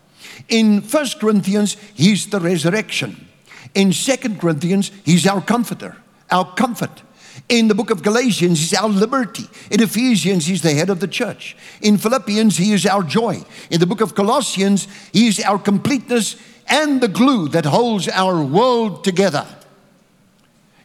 In 0.49 0.81
First 0.81 1.21
Corinthians, 1.21 1.77
he's 1.95 2.27
the 2.29 2.41
resurrection. 2.41 3.29
In 3.75 3.93
Second 3.93 4.41
Corinthians, 4.41 4.91
he's 5.05 5.27
our 5.27 5.41
comforter, 5.41 5.97
our 6.31 6.53
comfort. 6.55 7.03
In 7.49 7.69
the 7.69 7.75
book 7.75 7.91
of 7.91 8.03
Galatians, 8.03 8.61
he's 8.61 8.75
our 8.75 8.89
liberty. 8.89 9.49
In 9.71 9.83
Ephesians, 9.83 10.47
he's 10.47 10.63
the 10.63 10.73
head 10.73 10.91
of 10.91 11.01
the 11.01 11.09
church. 11.09 11.57
In 11.83 11.99
Philippians, 11.99 12.57
he 12.57 12.73
is 12.73 12.87
our 12.87 13.03
joy. 13.03 13.43
In 13.71 13.81
the 13.81 13.87
book 13.87 14.01
of 14.01 14.15
Colossians, 14.15 14.87
he 15.13 15.27
is 15.27 15.41
our 15.41 15.59
completeness 15.59 16.37
and 16.69 17.01
the 17.01 17.09
glue 17.09 17.49
that 17.49 17.65
holds 17.65 18.09
our 18.09 18.43
world 18.43 19.03
together. 19.03 19.47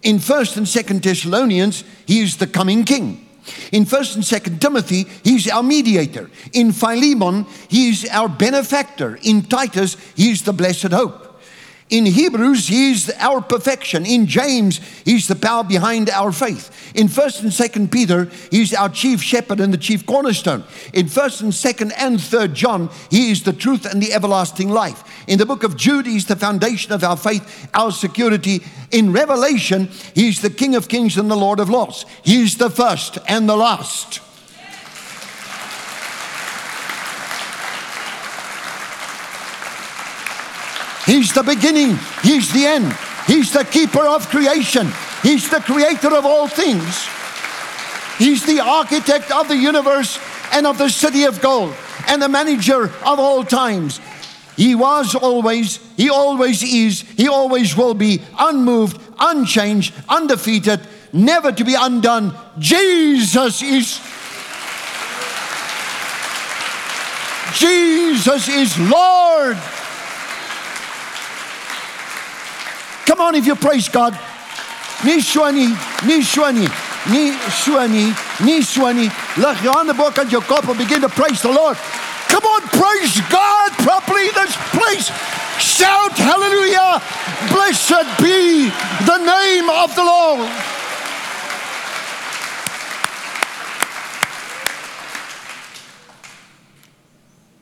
In 0.01 0.17
1st 0.17 0.57
and 0.57 0.65
2nd 0.65 1.03
Thessalonians, 1.03 1.83
he 2.05 2.21
is 2.21 2.37
the 2.37 2.47
coming 2.47 2.83
king. 2.83 3.27
In 3.71 3.85
1st 3.85 4.15
and 4.15 4.23
2nd 4.23 4.59
Timothy, 4.59 5.05
he's 5.23 5.47
our 5.47 5.63
mediator. 5.63 6.29
In 6.53 6.71
Philemon, 6.71 7.45
he 7.67 7.89
is 7.89 8.07
our 8.11 8.27
benefactor. 8.27 9.19
In 9.21 9.43
Titus, 9.43 9.97
he 10.15 10.31
is 10.31 10.41
the 10.41 10.53
blessed 10.53 10.91
hope. 10.91 11.24
In 11.91 12.07
Hebrews, 12.07 12.67
he's 12.67 13.11
our 13.19 13.41
perfection. 13.41 14.07
In 14.07 14.25
James, 14.25 14.79
he's 15.05 15.27
the 15.27 15.35
power 15.35 15.63
behind 15.63 16.09
our 16.09 16.31
faith. 16.31 16.71
In 16.95 17.07
1st 17.07 17.43
and 17.43 17.51
2nd 17.51 17.91
Peter, 17.91 18.25
he's 18.49 18.73
our 18.73 18.89
chief 18.89 19.21
shepherd 19.21 19.59
and 19.59 19.71
the 19.71 19.77
chief 19.77 20.03
cornerstone. 20.03 20.63
In 20.93 21.05
1st 21.05 21.41
and 21.43 21.51
2nd 21.51 21.91
and 21.95 22.17
3rd 22.17 22.53
John, 22.53 22.89
he 23.11 23.29
is 23.29 23.43
the 23.43 23.53
truth 23.53 23.85
and 23.85 24.01
the 24.01 24.13
everlasting 24.13 24.69
life. 24.69 25.03
In 25.27 25.37
the 25.37 25.45
book 25.45 25.63
of 25.63 25.77
Jude, 25.77 26.07
he's 26.07 26.25
the 26.25 26.35
foundation 26.35 26.91
of 26.91 27.03
our 27.03 27.17
faith, 27.17 27.69
our 27.75 27.91
security. 27.91 28.63
In 28.89 29.11
Revelation, 29.13 29.89
he's 30.15 30.41
the 30.41 30.49
King 30.49 30.75
of 30.75 30.87
kings 30.87 31.17
and 31.17 31.29
the 31.29 31.37
Lord 31.37 31.59
of 31.59 31.69
lords. 31.69 32.07
He's 32.23 32.57
the 32.57 32.71
first 32.71 33.19
and 33.27 33.47
the 33.47 33.57
last. 33.57 34.21
He's 41.05 41.33
the 41.33 41.43
beginning, 41.43 41.97
He's 42.23 42.51
the 42.51 42.65
end. 42.65 42.95
He's 43.27 43.51
the 43.51 43.63
keeper 43.63 44.05
of 44.05 44.27
creation, 44.29 44.87
He's 45.21 45.49
the 45.49 45.59
creator 45.59 46.15
of 46.15 46.25
all 46.25 46.47
things. 46.47 47.07
He's 48.17 48.45
the 48.45 48.61
architect 48.61 49.31
of 49.31 49.47
the 49.49 49.57
universe 49.57 50.19
and 50.53 50.65
of 50.65 50.77
the 50.77 50.89
city 50.89 51.25
of 51.25 51.41
gold 51.41 51.75
and 52.07 52.21
the 52.21 52.29
manager 52.29 52.85
of 52.85 53.19
all 53.19 53.43
times. 53.43 53.99
He 54.55 54.73
was 54.73 55.15
always, 55.15 55.79
He 55.97 56.09
always 56.09 56.63
is, 56.63 57.01
He 57.01 57.27
always 57.27 57.75
will 57.75 57.93
be 57.93 58.21
unmoved, 58.39 59.01
unchanged, 59.19 59.93
undefeated, 60.07 60.79
never 61.11 61.51
to 61.51 61.63
be 61.63 61.75
undone. 61.75 62.33
Jesus 62.57 63.61
is. 63.61 63.99
Jesus 67.57 68.47
is 68.47 68.79
Lord. 68.79 69.57
Come 73.05 73.21
on, 73.21 73.35
if 73.35 73.45
you 73.45 73.55
praise 73.55 73.87
God. 73.89 74.17
Nie, 75.05 75.19
nie 78.43 78.61
so 78.61 78.91
nie. 78.91 79.09
Leg 79.37 79.63
your 79.63 79.73
hand 79.73 79.95
book 79.95 80.17
on 80.17 80.29
your 80.29 80.41
cup 80.41 80.67
and 80.67 80.77
begin 80.77 81.01
to 81.01 81.09
praise 81.09 81.41
the 81.41 81.51
Lord. 81.51 81.77
Come 82.27 82.43
on, 82.43 82.61
praise 82.69 83.21
God 83.29 83.71
properly 83.73 84.27
in 84.27 84.33
this 84.33 84.55
place. 84.73 85.11
Shout 85.59 86.17
hallelujah. 86.17 87.01
Blessed 87.53 88.09
be 88.19 88.69
the 89.05 89.17
name 89.19 89.69
of 89.69 89.95
the 89.95 90.03
Lord. 90.03 90.49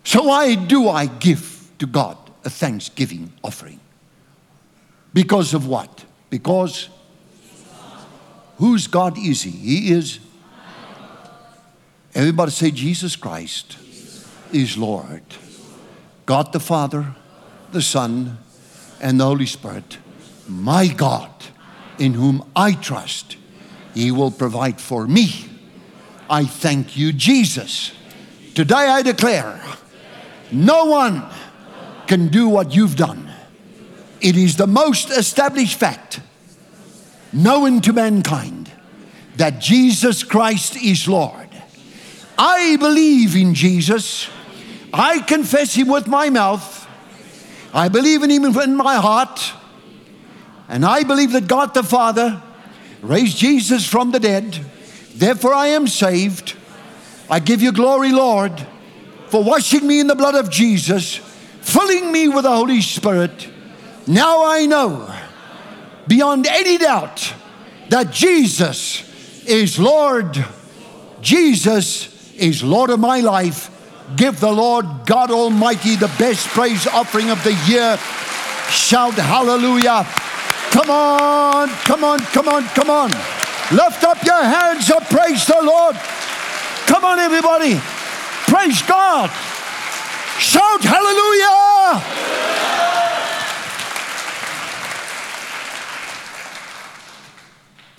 So 0.05 0.23
why 0.23 0.55
do 0.55 0.87
I 0.89 1.07
give 1.07 1.69
to 1.79 1.85
God 1.85 2.17
a 2.45 2.49
thanksgiving 2.49 3.33
offering? 3.43 3.82
Because 5.14 5.53
of 5.53 5.68
what? 5.68 6.05
Because 6.30 6.89
whose 8.57 8.88
God 8.88 9.18
is 9.18 9.43
He? 9.43 9.51
He 9.51 9.91
is. 9.91 10.20
Everybody 12.16 12.51
say, 12.51 12.72
Jesus 12.72 13.16
Christ 13.16 13.78
is 14.51 14.78
Lord. 14.78 15.24
God 16.26 16.53
the 16.53 16.59
Father, 16.59 17.16
the 17.72 17.82
Son, 17.82 18.38
and 19.01 19.20
the 19.20 19.26
Holy 19.26 19.45
Spirit. 19.45 19.97
My 20.47 20.88
God, 20.88 21.32
in 21.99 22.14
whom 22.14 22.49
I 22.55 22.74
trust, 22.74 23.38
He 23.93 24.11
will 24.11 24.32
provide 24.32 24.80
for 24.80 25.07
me. 25.07 25.49
I 26.30 26.45
thank 26.45 26.95
you, 26.97 27.14
Jesus. 27.14 27.91
Today 28.55 28.76
I 28.76 29.01
declare 29.01 29.59
no 30.51 30.86
one 30.86 31.24
can 32.07 32.28
do 32.28 32.47
what 32.47 32.76
you've 32.76 32.95
done. 32.95 33.32
It 34.24 34.38
is 34.38 34.55
the 34.55 34.67
most 34.67 35.09
established 35.09 35.78
fact 35.78 36.21
known 37.34 37.82
to 37.82 37.91
mankind 37.91 38.71
that 39.36 39.59
Jesus 39.59 40.24
Christ 40.24 40.78
is 40.78 41.09
Lord. 41.09 41.49
I 42.38 42.78
believe 42.78 43.36
in 43.36 43.53
Jesus. 43.53 44.30
I 44.93 45.19
confess 45.19 45.76
Him 45.76 45.89
with 45.89 46.07
my 46.07 46.30
mouth. 46.30 46.88
I 47.74 47.89
believe 47.89 48.24
in 48.24 48.30
Him 48.30 48.45
in 48.45 48.78
my 48.78 48.95
heart. 48.95 49.53
And 50.69 50.86
I 50.86 51.03
believe 51.03 51.34
that 51.34 51.47
God 51.47 51.74
the 51.74 51.84
Father 51.84 52.41
raised 53.01 53.38
Jesus 53.38 53.86
from 53.86 54.11
the 54.11 54.19
dead. 54.19 54.57
Therefore, 55.15 55.53
I 55.53 55.67
am 55.67 55.86
saved. 55.86 56.55
I 57.30 57.39
give 57.39 57.61
you 57.61 57.74
glory, 57.74 58.13
Lord, 58.13 58.65
for 59.28 59.43
washing 59.43 59.86
me 59.86 59.99
in 59.99 60.07
the 60.07 60.15
blood 60.15 60.36
of 60.36 60.49
Jesus, 60.49 61.17
filling 61.61 62.11
me 62.11 62.30
with 62.30 62.43
the 62.43 62.55
Holy 62.55 62.82
Spirit. 62.82 63.49
Now 64.08 64.45
I 64.45 64.66
know 64.66 65.14
beyond 66.08 66.47
any 66.47 66.78
doubt 66.78 67.34
that 67.89 68.12
Jesus 68.12 69.04
is 69.45 69.80
Lord. 69.80 70.43
Jesus 71.22 72.34
is 72.36 72.64
Lord 72.64 72.89
of 72.89 72.99
my 72.99 73.22
life. 73.22 73.70
Give 74.16 74.38
the 74.39 74.51
Lord 74.51 74.86
God 75.06 75.32
Almighty 75.32 75.95
the 75.95 76.12
best 76.20 76.47
praise 76.49 76.86
offering 76.88 77.30
of 77.30 77.41
the 77.43 77.54
year. 77.68 77.97
Shout 78.70 79.14
hallelujah. 79.14 80.06
Come 80.72 80.89
on, 80.89 81.70
come 81.70 82.04
on, 82.04 82.20
come 82.20 82.49
on, 82.49 82.64
come 82.70 82.89
on. 82.89 83.10
Lift 83.72 84.04
up 84.04 84.24
your 84.24 84.43
hands 84.43 84.89
and 84.89 85.01
praise 85.06 85.45
the 85.47 85.62
Lord. 85.62 85.95
Come 86.86 87.06
on, 87.06 87.20
everybody. 87.20 87.80
Praise 88.47 88.82
God. 88.82 89.30
Shout 90.39 90.84
hallelujah. 90.84 92.62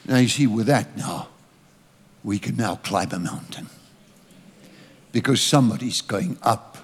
Now, 0.06 0.18
you 0.18 0.28
see, 0.28 0.46
with 0.46 0.66
that 0.66 0.96
now, 0.96 1.28
we 2.22 2.38
can 2.38 2.56
now 2.56 2.76
climb 2.76 3.12
a 3.12 3.18
mountain 3.18 3.68
because 5.12 5.40
somebody's 5.40 6.02
going 6.02 6.36
up 6.42 6.78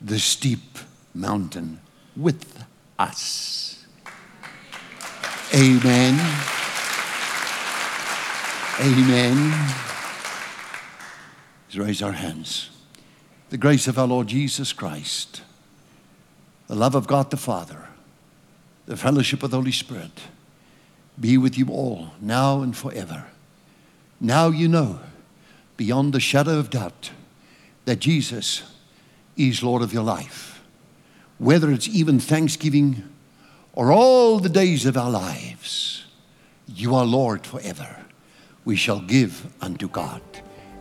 the 0.00 0.18
steep 0.18 0.78
mountain 1.14 1.80
with 2.16 2.64
us. 2.98 3.84
Amen. 5.54 6.14
Amen. 8.80 9.50
Let's 11.66 11.76
raise 11.76 12.02
our 12.02 12.12
hands. 12.12 12.70
The 13.50 13.58
grace 13.58 13.88
of 13.88 13.98
our 13.98 14.06
Lord 14.06 14.28
Jesus 14.28 14.72
Christ, 14.72 15.42
the 16.68 16.76
love 16.76 16.94
of 16.94 17.06
God 17.06 17.30
the 17.30 17.36
Father, 17.36 17.88
the 18.86 18.96
fellowship 18.96 19.42
of 19.42 19.50
the 19.50 19.56
Holy 19.56 19.72
Spirit 19.72 20.20
be 21.20 21.36
with 21.36 21.58
you 21.58 21.66
all, 21.66 22.12
now 22.20 22.62
and 22.62 22.76
forever. 22.76 23.26
Now 24.20 24.48
you 24.48 24.68
know, 24.68 25.00
beyond 25.76 26.12
the 26.12 26.20
shadow 26.20 26.58
of 26.58 26.70
doubt, 26.70 27.10
that 27.84 27.98
Jesus 27.98 28.62
is 29.36 29.62
Lord 29.62 29.82
of 29.82 29.92
your 29.92 30.02
life. 30.02 30.62
Whether 31.38 31.70
it's 31.70 31.88
even 31.88 32.20
Thanksgiving 32.20 33.08
or 33.72 33.92
all 33.92 34.38
the 34.38 34.48
days 34.48 34.86
of 34.86 34.96
our 34.96 35.10
lives, 35.10 36.04
you 36.66 36.94
are 36.94 37.04
Lord 37.04 37.46
forever. 37.46 38.04
We 38.64 38.76
shall 38.76 39.00
give 39.00 39.46
unto 39.60 39.88
God. 39.88 40.20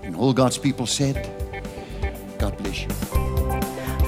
And 0.03 0.15
all 0.15 0.33
God's 0.33 0.57
people 0.57 0.85
said, 0.85 1.27
God 2.37 2.57
bless 2.57 2.83
you. 2.83 3.48